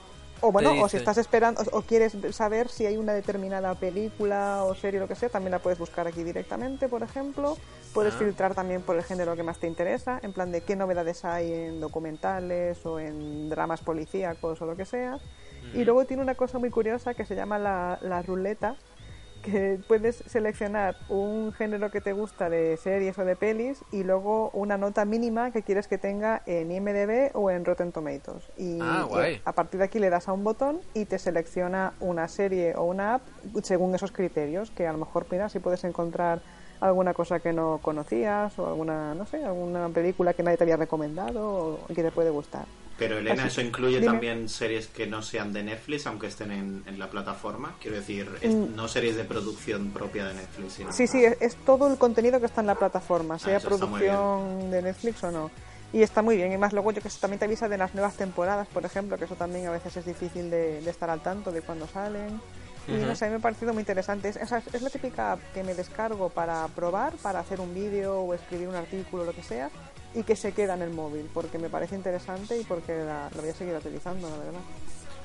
[0.42, 4.64] O bueno, o si estás esperando o, o quieres saber si hay una determinada película
[4.64, 7.56] o serie o lo que sea, también la puedes buscar aquí directamente, por ejemplo.
[7.94, 8.18] Puedes Ah.
[8.18, 11.52] filtrar también por el género que más te interesa, en plan de qué novedades hay
[11.52, 15.18] en documentales o en dramas policíacos o lo que sea.
[15.74, 18.74] Y luego tiene una cosa muy curiosa que se llama la, la ruleta,
[19.42, 24.50] que puedes seleccionar un género que te gusta de series o de pelis y luego
[24.54, 28.44] una nota mínima que quieres que tenga en IMDb o en Rotten Tomatoes.
[28.56, 29.08] Y Ah,
[29.44, 32.84] a partir de aquí le das a un botón y te selecciona una serie o
[32.84, 33.22] una app
[33.62, 36.40] según esos criterios, que a lo mejor mira si puedes encontrar
[36.80, 40.76] alguna cosa que no conocías o alguna, no sé, alguna película que nadie te había
[40.76, 42.66] recomendado o que te puede gustar.
[43.02, 44.06] Pero Elena, Así- eso incluye dime.
[44.06, 47.74] también series que no sean de Netflix, aunque estén en, en la plataforma.
[47.80, 48.76] Quiero decir, es- Mm.
[48.76, 50.74] no series de producción propia de Netflix.
[50.74, 53.56] Sino Sí, sí, es, es todo el contenido que está en la plataforma, sea Ah,
[53.58, 55.50] eso muy producción de Netflix o no.
[55.92, 56.52] Y está muy bien.
[56.52, 59.18] Y más luego yo que sé, también te avisa de las nuevas temporadas, por ejemplo,
[59.18, 62.40] que eso también a veces es difícil de, de estar al tanto de cuándo salen.
[62.88, 64.28] Y no sé, a mí me ha parecido muy interesante.
[64.28, 68.32] Es, sea, la típica app que me descargo para probar, para hacer un vídeo o
[68.34, 69.70] escribir un artículo, lo que sea,
[70.14, 73.40] y que se queda en el móvil, porque me parece interesante y porque la, la
[73.40, 74.60] voy a seguir utilizando, la verdad.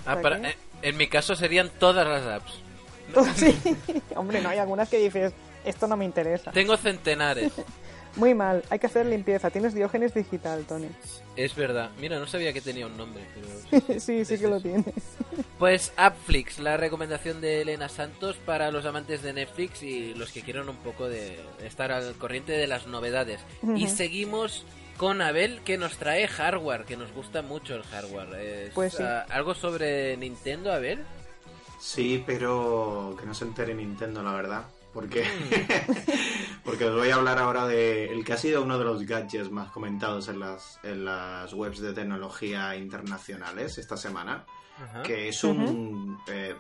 [0.05, 2.53] Ah, O sea para- que- eh, en mi caso serían todas las apps.
[3.35, 3.57] Sí.
[4.15, 5.33] Hombre, no, hay algunas que dices,
[5.65, 6.51] esto no me interesa.
[6.51, 7.51] Tengo centenares.
[8.15, 9.49] Muy mal, hay que hacer limpieza.
[9.49, 10.87] Tienes diógenes digital, Tony.
[11.35, 11.91] es verdad.
[11.99, 13.23] Mira, no sabía que tenía un nombre.
[13.69, 13.99] Pero...
[13.99, 14.85] sí, sí que lo tiene.
[15.59, 20.41] Pues Appflix, la recomendación de Elena Santos para los amantes de Netflix y los que
[20.41, 23.39] quieran un poco de estar al corriente de las novedades.
[23.75, 24.65] Y seguimos
[24.97, 28.33] con Abel que nos trae hardware, que nos gusta mucho el hardware.
[28.39, 29.03] Es, Pues sí.
[29.03, 31.03] ah, ¿Algo sobre Nintendo, Abel?
[31.79, 34.63] Sí, pero que no se entere Nintendo, la verdad.
[34.97, 36.61] Porque, Mm.
[36.65, 39.51] porque os voy a hablar ahora de el que ha sido uno de los gadgets
[39.51, 44.43] más comentados en las, en las webs de tecnología internacionales esta semana.
[44.83, 45.03] Ajá.
[45.03, 46.17] Que es un...
[46.27, 46.55] eh,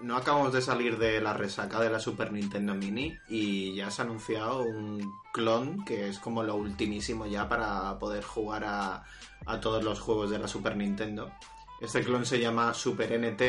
[0.00, 4.00] no acabamos de salir de la resaca de la Super Nintendo Mini y ya se
[4.00, 9.04] ha anunciado un clon que es como lo ultimísimo ya para poder jugar a,
[9.44, 11.30] a todos los juegos de la Super Nintendo.
[11.78, 13.42] Este clon se llama Super NT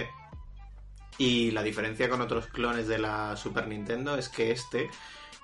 [1.18, 4.90] y la diferencia con otros clones de la Super Nintendo es que este,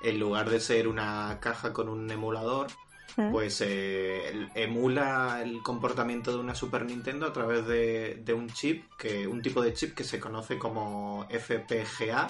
[0.03, 2.67] en lugar de ser una caja con un emulador,
[3.17, 3.31] ¿Mm?
[3.31, 8.85] pues eh, emula el comportamiento de una Super Nintendo a través de, de un chip,
[8.97, 12.27] que un tipo de chip que se conoce como FPGA,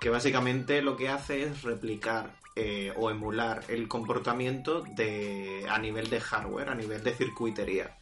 [0.00, 6.10] que básicamente lo que hace es replicar eh, o emular el comportamiento de a nivel
[6.10, 7.96] de hardware, a nivel de circuitería.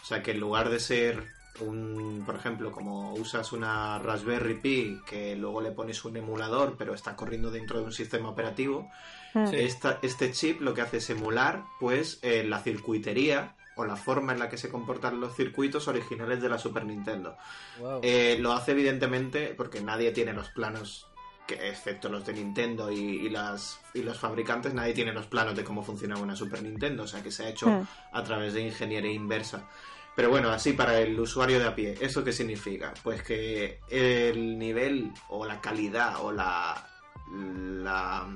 [0.00, 5.00] O sea que en lugar de ser un, por ejemplo, como usas una Raspberry Pi
[5.06, 8.90] que luego le pones un emulador pero está corriendo dentro de un sistema operativo.
[9.32, 9.56] Sí.
[9.56, 14.32] esta- este chip lo que hace es emular pues eh, la circuitería o la forma
[14.32, 17.36] en la que se comportan los circuitos originales de la Super Nintendo.
[17.78, 18.00] Wow.
[18.02, 21.06] Eh, lo hace evidentemente porque nadie tiene los planos,
[21.46, 25.54] que, excepto los de Nintendo y, y las, y los fabricantes, nadie tiene los planos
[25.54, 27.86] de cómo funcionaba una Super Nintendo, o sea que se ha hecho Mm.
[28.12, 29.68] a través de ingeniería inversa.
[30.16, 32.94] Pero bueno, así para el usuario de a pie, ¿eso qué significa?
[33.02, 36.88] Pues que el nivel o la calidad o la,
[37.30, 38.26] la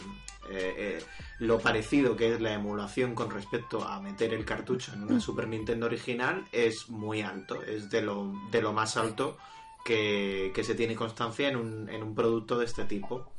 [0.51, 1.05] eh, eh,
[1.39, 5.20] lo parecido que es la emulación con respecto a meter el cartucho en una Mm.
[5.20, 9.39] Super Nintendo original es muy alto, es de lo, de lo más alto
[9.83, 13.33] que, que se tiene constancia en un, en un producto de este tipo.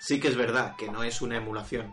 [0.00, 1.92] Sí que es verdad que no es una emulación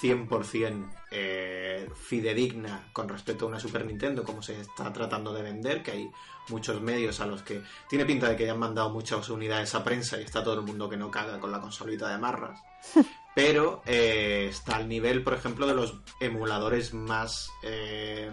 [0.00, 5.82] 100% eh, fidedigna con respecto a una Super Nintendo como se está tratando de vender,
[5.82, 6.10] que hay
[6.48, 9.82] muchos medios a los que tiene pinta de que ya han mandado muchas unidades a
[9.84, 12.60] prensa y está todo el mundo que no caga con la consolita de marras.
[13.34, 18.30] Pero eh, está al nivel, por ejemplo, de los emuladores más eh,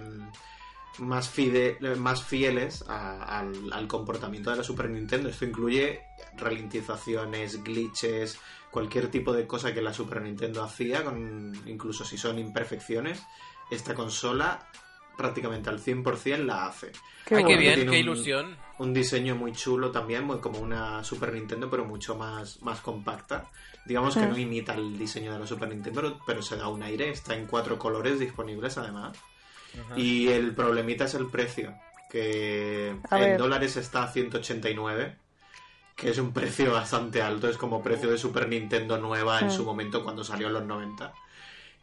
[1.00, 5.30] más, fide- más fieles a- al, al comportamiento de la Super Nintendo.
[5.30, 6.02] Esto incluye
[6.38, 8.38] ralentizaciones, glitches,
[8.72, 13.22] cualquier tipo de cosa que la Super Nintendo hacía, con, incluso si son imperfecciones.
[13.70, 14.66] Esta consola
[15.18, 16.92] prácticamente al 100% la hace.
[17.26, 17.60] Qué Ay, qué bueno.
[17.60, 18.58] bien, Tiene qué un- ilusión.
[18.80, 23.48] Un diseño muy chulo también, muy como una Super Nintendo, pero mucho más, más compacta.
[23.86, 26.82] Digamos que no imita el diseño de la Super Nintendo, pero- pero se da un
[26.82, 27.10] aire.
[27.10, 29.18] Está en cuatro colores disponibles además.
[29.86, 29.98] Ajá.
[30.00, 31.74] Y el problemita es el precio,
[32.10, 33.38] que A en ver.
[33.38, 35.16] dólares está a 189,
[35.96, 39.64] que es un precio bastante alto, es como precio de Super Nintendo nueva en su
[39.64, 41.14] momento cuando salió en los 90.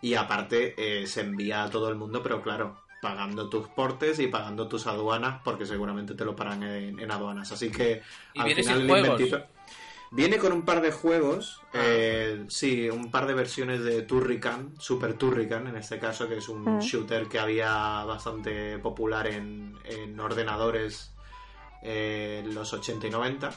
[0.00, 4.26] Y aparte eh, se envía a todo el mundo, pero claro, pagando tus portes y
[4.28, 7.52] pagando tus aduanas, porque seguramente te lo pagan en, en aduanas.
[7.52, 8.02] Así que
[8.34, 9.46] Y al viene final sin el inventito-
[10.10, 11.80] Viene con un par de juegos, Ah.
[11.84, 16.48] eh, sí, un par de versiones de Turrican, Super Turrican en este caso, que es
[16.48, 16.78] un Mm.
[16.80, 17.70] shooter que había
[18.04, 21.12] bastante popular en, en ordenadores
[21.82, 23.50] eh, en los 80 y 90,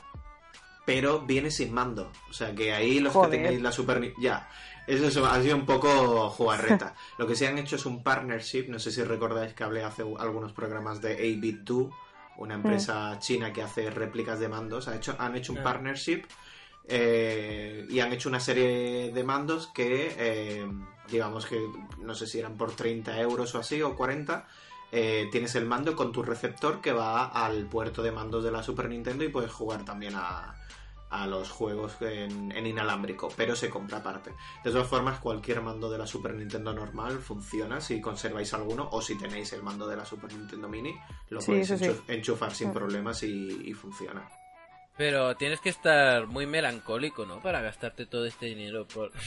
[0.86, 2.12] pero viene sin mando.
[2.30, 3.30] O sea que ahí los Joder.
[3.32, 4.50] que tengáis la Super Ya,
[4.88, 6.96] eso es- ha sido un poco jugarreta.
[7.18, 10.04] Lo que sí han hecho es un partnership, no sé si recordáis que hablé hace
[10.20, 11.90] algunos programas de 8-Bit2,
[12.38, 14.88] una empresa china que hace réplicas de mandos.
[14.88, 15.64] Ha hecho, han hecho un Ah.
[15.64, 16.24] partnership
[16.88, 20.68] eh, y han hecho una serie de mandos que, eh,
[21.10, 21.62] digamos que,
[22.00, 24.48] no sé si eran por 30 euros o así, o 40.
[24.94, 28.62] eh, tienes el mando con tu receptor que va al puerto de mandos de la
[28.62, 30.54] Super Nintendo y puedes jugar también a,
[31.12, 34.32] a los juegos en, en inalámbrico, pero se compra aparte.
[34.64, 39.02] De todas formas, cualquier mando de la Super Nintendo normal funciona si conserváis alguno o
[39.02, 40.96] si tenéis el mando de la Super Nintendo Mini,
[41.30, 41.92] lo Sí, podéis sí.
[42.08, 44.28] enchufar sin problemas y, y funciona.
[44.98, 47.42] Pero tienes que estar muy melancólico, ¿no?
[47.42, 49.12] Para gastarte todo este dinero por...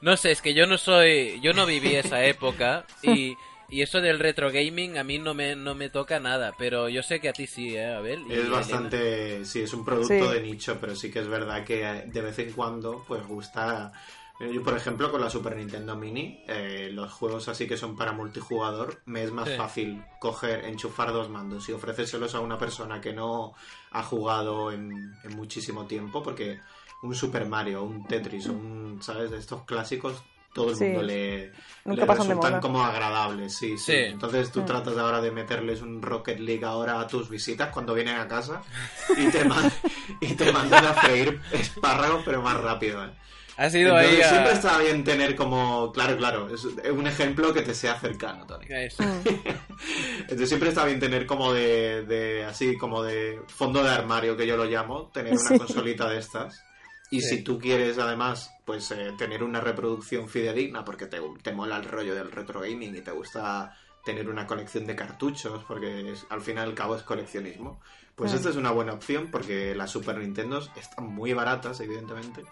[0.00, 1.38] No sé, es que yo no soy...
[1.42, 3.36] Yo no viví esa época y,
[3.70, 7.02] y eso del retro gaming a mí no me, no me toca nada, pero yo
[7.02, 8.26] sé que a ti sí, ¿eh, Abel?
[8.28, 10.28] Y Es bastante, sí, es un producto Sí.
[10.30, 13.92] de nicho, pero sí que es verdad que de vez en cuando, pues gusta.
[14.38, 17.96] eh, Yo, por ejemplo, con la Super Nintendo Mini, eh, los juegos así que son
[17.96, 19.56] para multijugador, me es más Sí.
[19.56, 23.54] fácil coger, enchufar dos mandos y ofrecérselos a una persona que no
[23.90, 26.60] ha jugado en, en muchísimo tiempo, porque
[27.02, 29.30] un Super Mario, un Tetris, un, ¿sabes?
[29.30, 30.84] De estos clásicos, todo el Sí.
[30.84, 31.52] mundo le,
[31.84, 33.92] Nunca le pasan resultan como agradables, sí, sí.
[33.92, 33.96] Sí.
[33.96, 34.66] Entonces tú Mm.
[34.66, 38.62] tratas ahora de meterles un Rocket League ahora a tus visitas cuando vienen a casa
[39.16, 39.72] y te, man-
[40.20, 43.04] y te mandan a freír espárragos, pero más rápido.
[43.04, 43.10] ¿eh?
[43.56, 44.28] Has ido Entonces, ahí a...
[44.30, 48.64] siempre está bien tener como, claro, claro, es un ejemplo que te sea cercano, Tony.
[48.66, 49.28] Mm.
[50.22, 54.46] Entonces siempre está bien tener como de, de- así como de fondo de armario que
[54.46, 55.58] yo lo llamo, tener una Sí.
[55.58, 56.62] consolita de estas.
[57.10, 57.36] Y Sí.
[57.38, 61.84] si tú quieres además pues eh, tener una reproducción fidedigna porque te, te mola el
[61.84, 66.40] rollo del retro gaming y te gusta tener una colección de cartuchos porque es- al
[66.40, 67.80] fin y al cabo es coleccionismo,
[68.14, 72.44] pues esta es una buena opción porque las Super Nintendo están muy baratas evidentemente,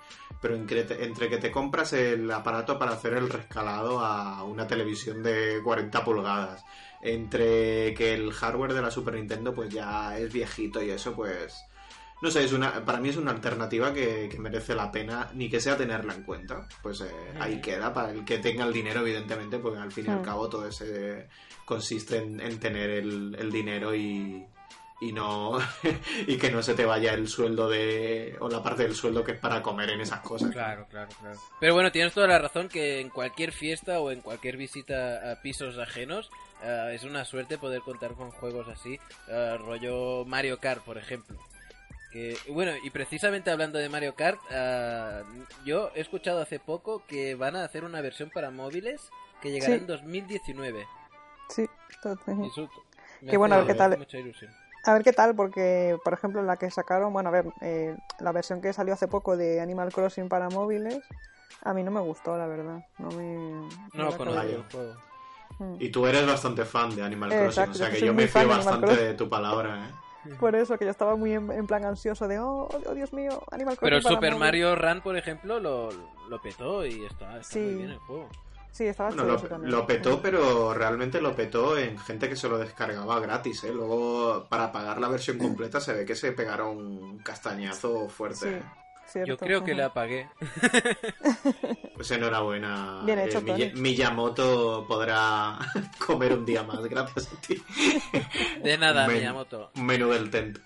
[0.43, 5.23] pero entre, entre que te compras el aparato para hacer el rescalado a una televisión
[5.23, 6.65] de 40 pulgadas,
[7.01, 11.65] entre que el hardware de la Super Nintendo pues ya es viejito y eso pues
[12.21, 15.49] no sé, es una, para mí es una alternativa que, que merece la pena, ni
[15.49, 16.67] que sea tenerla en cuenta.
[16.83, 17.11] Pues eh,
[17.41, 20.25] ahí queda, para el que tenga el dinero, evidentemente, porque al fin y al Mm.
[20.25, 21.29] cabo todo ese
[21.65, 24.45] consiste en, en tener el, el dinero y,
[25.01, 25.59] y no
[26.27, 29.33] y que no se te vaya el sueldo de o la parte del sueldo que
[29.33, 30.51] es para comer en esas cosas.
[30.51, 31.39] Claro, claro, claro.
[31.61, 35.41] Pero bueno, tienes toda la razón que en cualquier fiesta o en cualquier visita a
[35.43, 36.31] pisos ajenos
[36.65, 38.99] eh, es una suerte poder contar con juegos así,
[39.29, 41.37] eh, rollo Mario Kart, por ejemplo.
[42.13, 45.23] Que, bueno, y precisamente hablando de Mario Kart, eh,
[45.65, 49.11] yo he escuchado hace poco que van a hacer una versión para móviles
[49.43, 49.81] que llegará Sí.
[49.81, 50.87] en 2019.
[51.51, 51.67] Sí,
[53.21, 53.99] me Qué bueno, a ver qué tal.
[53.99, 54.51] mucha ilusión.
[54.85, 58.33] A ver qué tal, porque, por ejemplo, la que sacaron, bueno, a ver, eh, la
[58.33, 61.01] versión que salió hace poco de Animal Crossing para móviles,
[61.63, 62.87] a mí no me gustó, la verdad.
[62.99, 63.69] No me.
[63.93, 64.95] No lo conozco juego.
[65.59, 65.75] Mm.
[65.81, 68.29] Y tú eres bastante fan de Animal Eh, Crossing, exacto, o sea que yo me
[68.29, 69.93] fío bastante de tu palabra, ¿eh?
[70.41, 73.43] Por eso, que yo estaba muy en, en plan ansioso de, oh, oh, Dios mío,
[73.51, 74.41] Animal Crossing Pero el Super móvil".
[74.41, 75.89] Mario Run, por ejemplo, lo,
[76.29, 77.61] lo petó y está, está Sí.
[77.61, 78.29] muy bien el juego.
[78.71, 79.73] Sí, estaba Bueno, lo, ese también.
[79.73, 83.73] lo petó, pero realmente lo petó en gente que se lo descargaba gratis, ¿eh?
[83.73, 88.61] Luego, para pagar la versión completa, se ve que se pegaron un castañazo fuerte.
[88.61, 88.67] Sí,
[89.09, 89.29] cierto.
[89.33, 90.29] Yo creo que la apagué.
[91.95, 93.03] Pues enhorabuena.
[93.05, 93.73] Bien hecho, Eh, Tony.
[93.75, 95.59] Miyamoto podrá
[96.07, 97.61] comer un día más, gracias a ti.
[98.63, 99.71] De nada, Men- Miyamoto.
[99.75, 100.59] Menú del tent.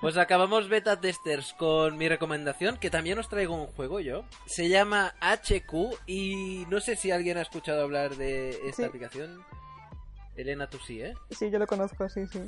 [0.00, 4.24] Pues acabamos beta testers con mi recomendación, que también os traigo un juego yo.
[4.46, 5.72] Se llama HQ
[6.06, 8.84] y no sé si alguien ha escuchado hablar de esta Sí.
[8.84, 9.42] aplicación.
[10.36, 11.14] Elena, tú sí, ¿eh?
[11.30, 12.42] Sí, yo lo conozco, sí, sí.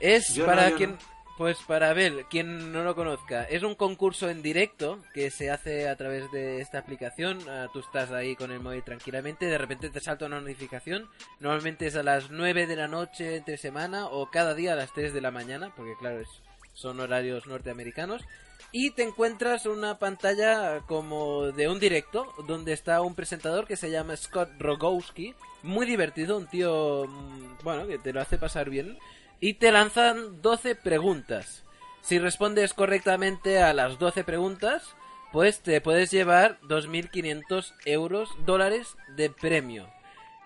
[0.00, 0.90] Es Yo no, para yo quien...
[0.92, 0.98] no.
[1.38, 5.88] Pues para ver, quien no lo conozca, es un concurso en directo que se hace
[5.88, 7.38] a través de esta aplicación.
[7.48, 11.08] Ah, tú estás ahí con el móvil tranquilamente, de repente te salta una notificación.
[11.40, 14.92] Normalmente es a las 9 de la noche entre semana o cada día a las
[14.92, 16.28] 3 de la mañana, porque claro, es-
[16.74, 18.22] son horarios norteamericanos.
[18.70, 23.90] Y te encuentras una pantalla como de un directo donde está un presentador que se
[23.90, 25.34] llama Scott Rogowski.
[25.62, 28.98] Muy divertido, un tío, mm, bueno, que te lo hace pasar bien.
[29.42, 31.64] Y te lanzan 12 preguntas.
[32.00, 34.94] Si respondes correctamente a las 12 preguntas,
[35.32, 39.88] pues te puedes llevar 2.500 euros, dólares de premio.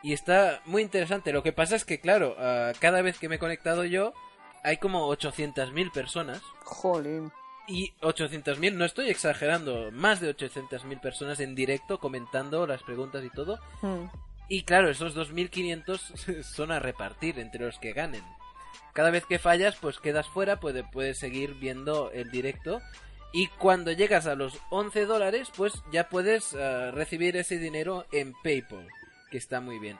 [0.02, 1.34] Y está muy interesante.
[1.34, 4.14] Lo que pasa es que, claro, ah, cada vez que me he conectado yo,
[4.64, 6.40] hay como 800.000 personas.
[6.64, 7.30] Jolín.
[7.68, 13.58] Y 800.000, no estoy exagerando, más de 800.000 en directo comentando las preguntas y todo.
[13.82, 14.06] Mm.
[14.48, 18.22] Y claro, esos 2.500 son a repartir entre los que ganen.
[18.96, 22.80] Cada vez que fallas, pues quedas fuera, puede- puedes seguir viendo el directo.
[23.32, 28.32] Y cuando llegas a los 11 dólares, pues ya puedes eh, recibir ese dinero en
[28.42, 28.88] PayPal,
[29.30, 29.98] que está muy bien.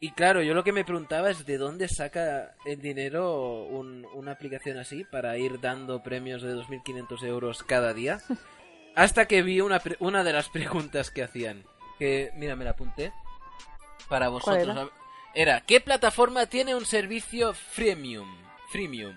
[0.00, 4.32] Y claro, yo lo que me preguntaba es de dónde saca el dinero un- una
[4.32, 8.18] aplicación así para ir dando premios de 2.500 euros cada día.
[8.94, 11.64] Hasta que vi una, una de las preguntas que hacían.
[11.98, 13.12] Que, mira, me la apunté.
[14.08, 14.66] Para vosotros.
[15.34, 15.60] Era?
[15.62, 18.28] ¿qué plataforma tiene un servicio freemium?
[18.70, 19.14] Freemium.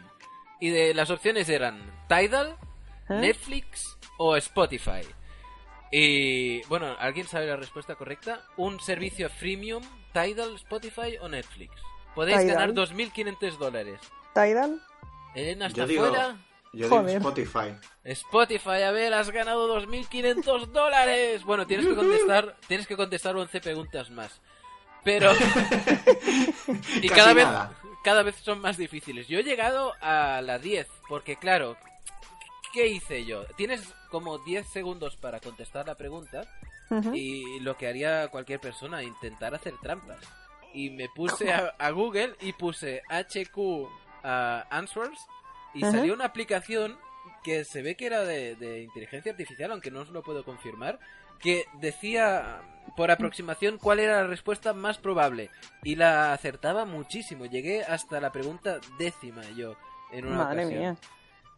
[0.59, 2.55] Y de las opciones eran Tidal,
[3.09, 3.14] ¿Eh?
[3.16, 5.01] Netflix o Spotify.
[5.91, 8.41] Y bueno, ¿alguien sabe la respuesta correcta?
[8.57, 9.84] ¿Un servicio freemium,
[10.14, 11.74] Tidal, Spotify o Netflix?
[12.16, 12.55] Podéis Tidal.
[12.55, 13.99] ganar 2.500 dólares.
[14.34, 14.82] ¿Tidal?
[15.36, 16.38] Elena está Yo digo, fuera.
[16.74, 17.07] yo digo.
[17.09, 17.76] Spotify.
[18.03, 21.43] Spotify, a ver, has ganado 2.500 dólares.
[21.43, 24.41] Bueno, tienes que contestar, tienes que contestar 11 preguntas más.
[25.04, 25.32] Pero
[27.02, 27.74] y Casi cada vez nada.
[28.04, 29.28] cada vez son más difíciles.
[29.28, 31.78] Yo he llegado a la 10 porque claro,
[32.74, 33.45] ¿qué hice yo?
[33.58, 36.43] Tienes como 10 segundos para contestar la pregunta
[37.14, 40.20] y lo que haría cualquier persona, intentar hacer trampas.
[40.74, 43.88] Y me puse a, a Google y puse HQ
[44.24, 45.20] ah, Answers
[45.74, 46.97] y salió una aplicación
[47.43, 50.99] que se ve que era de, de inteligencia artificial, aunque no os lo puedo confirmar,
[51.39, 52.62] que decía
[52.96, 55.50] por aproximación cuál era la respuesta más probable
[55.84, 57.46] y la acertaba muchísimo.
[57.46, 59.76] Llegué hasta la pregunta décima yo
[60.12, 60.80] en una Madre ocasión.
[60.80, 60.96] mía.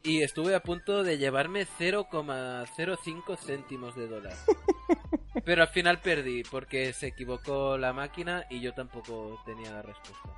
[0.04, 4.34] Y estuve a punto de llevarme 0,05 céntimos de dólar.
[5.46, 10.30] Pero al final perdí porque se equivocó la máquina y yo tampoco tenía la respuesta.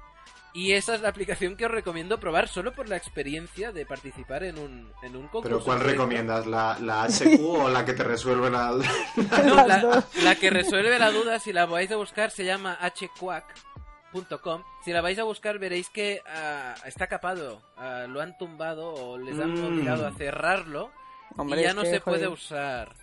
[0.56, 4.44] Y esa es la aplicación que os recomiendo probar solo por la experiencia de participar
[4.46, 5.42] en un, en un concurso.
[5.44, 6.48] ¿Pero cuál recomiendas?
[6.48, 8.72] ¿La, la HQ o la que te resuelve la...
[9.46, 14.64] No, Las la, que resuelve la duda, si la vais a buscar, se llama hquack.com.
[14.86, 17.62] Si la vais a buscar, veréis que ah, está capado.
[17.76, 19.66] Ah, lo han tumbado o les han Mm.
[19.66, 20.90] obligado a cerrarlo.
[21.36, 22.94] Hombre, y ya no que, se puede usar.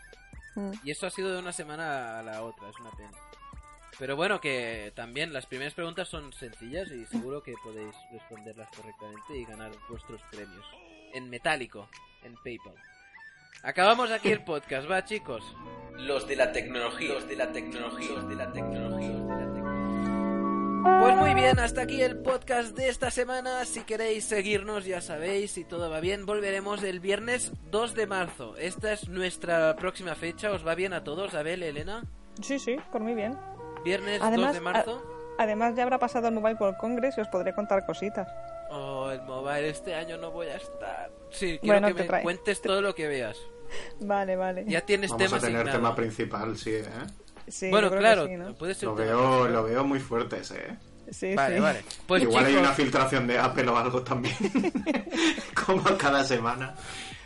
[0.54, 0.70] Mm.
[0.84, 3.10] Y eso ha sido de una semana a la otra, es una pena.
[4.02, 9.38] Pero bueno, que también las primeras preguntas son sencillas y seguro que podéis responderlas correctamente
[9.38, 10.66] y ganar vuestros premios.
[11.14, 11.88] En metálico,
[12.24, 12.74] en PayPal.
[13.62, 15.44] Acabamos aquí el podcast, va chicos.
[15.98, 19.52] Los de la tecnología, los de la tecnología, los de la tecnología, los de la
[19.52, 21.00] tecnología.
[21.00, 23.64] Pues muy bien, hasta aquí el podcast de esta semana.
[23.64, 28.56] Si queréis seguirnos, ya sabéis, si todo va bien, volveremos el viernes 2 de marzo.
[28.56, 30.50] Esta es nuestra próxima fecha.
[30.50, 32.02] ¿Os va bien a todos, Abel, Elena?
[32.40, 33.38] Sí, sí, por muy bien.
[33.84, 35.02] Viernes Además, 2 de marzo.
[35.38, 38.28] Además, ya habrá pasado el Mobile World Congress y os podré contar cositas.
[38.70, 41.10] Oh, el mobile, este año no voy a estar.
[41.30, 43.36] Sí, quiero Bueno, que te me trae- cuentes todo lo que veas.
[44.00, 44.64] Vale, vale.
[44.66, 45.78] Ya tienes Vamos tema a tener asignado.
[45.78, 46.84] tema principal, sí, ¿eh?
[47.48, 48.54] Sí, bueno, claro, sí, ¿no?
[48.54, 50.76] puede ser Lo veo, lo veo muy fuerte ese, ¿eh?
[51.10, 51.60] Sí, Vale, sí.
[51.60, 51.84] vale.
[52.06, 54.34] Pues Igual hay una filtración de Apple o algo también.
[55.66, 56.74] Como cada semana.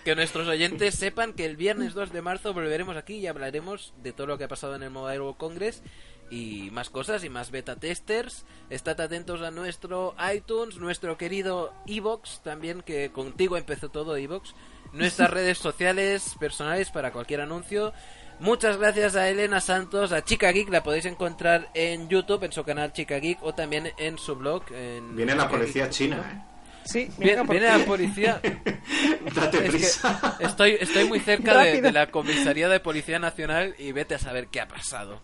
[0.04, 4.12] que nuestros oyentes sepan que el viernes 2 de marzo volveremos aquí y hablaremos de
[4.12, 5.82] todo lo que ha pasado en el Mobile World Congress
[6.30, 8.44] y más cosas y más beta testers.
[8.70, 14.54] Estad atentos a nuestro iTunes, nuestro querido Evox también, que contigo empezó todo Evox.
[14.92, 17.92] Nuestras redes sociales personales para cualquier anuncio.
[18.38, 22.64] Muchas gracias a Elena Santos, a Chica Geek, la podéis encontrar en YouTube, en su
[22.64, 24.62] canal Chica Geek o también en su blog.
[24.72, 25.92] En Viene la policía Geek.
[25.92, 26.46] china,
[26.86, 28.40] Sí, Viene, viene la policía.
[29.34, 30.36] Date Es que prisa.
[30.40, 34.60] estoy, estoy muy cerca de, la comisaría de Policía Nacional y vete a saber qué
[34.60, 35.20] ha pasado.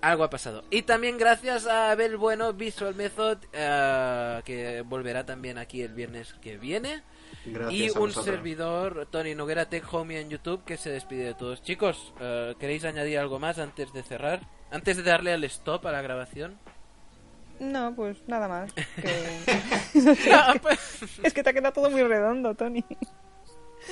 [0.00, 0.64] Algo ha pasado.
[0.70, 6.34] Y también gracias a Abel Bueno, Visual Method, eh, que volverá también aquí el viernes
[6.34, 7.02] que viene.
[7.44, 11.62] Gracias y un servidor, Tony Noguera Tech Homie en YouTube, que se despide de todos.
[11.62, 14.40] Chicos, eh, ¿queréis añadir algo más antes de cerrar?
[14.70, 16.58] Antes de darle al stop a la grabación.
[17.60, 18.72] No, pues nada más.
[18.96, 20.78] que- No, pues-
[21.22, 22.84] es que te ha quedado todo muy redondo, Tony.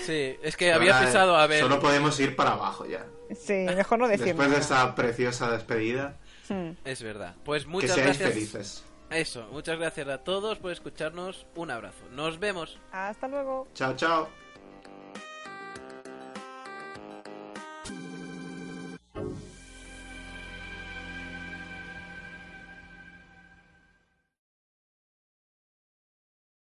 [0.07, 1.61] sí, es que había pensado a ver.
[1.61, 3.07] Solo podemos ir para abajo ya.
[3.39, 6.16] Sí, mejor no decir Después de esta preciosa despedida,
[6.49, 6.73] Hmm.
[6.85, 7.37] Es verdad.
[7.45, 8.28] Pues que muchas seáis gracias.
[8.28, 8.85] felices.
[9.09, 11.47] Eso, muchas gracias a todos por escucharnos.
[11.55, 12.05] Un abrazo.
[12.11, 12.81] Nos vemos.
[12.91, 13.69] Hasta luego.
[13.73, 14.28] Chao, chao.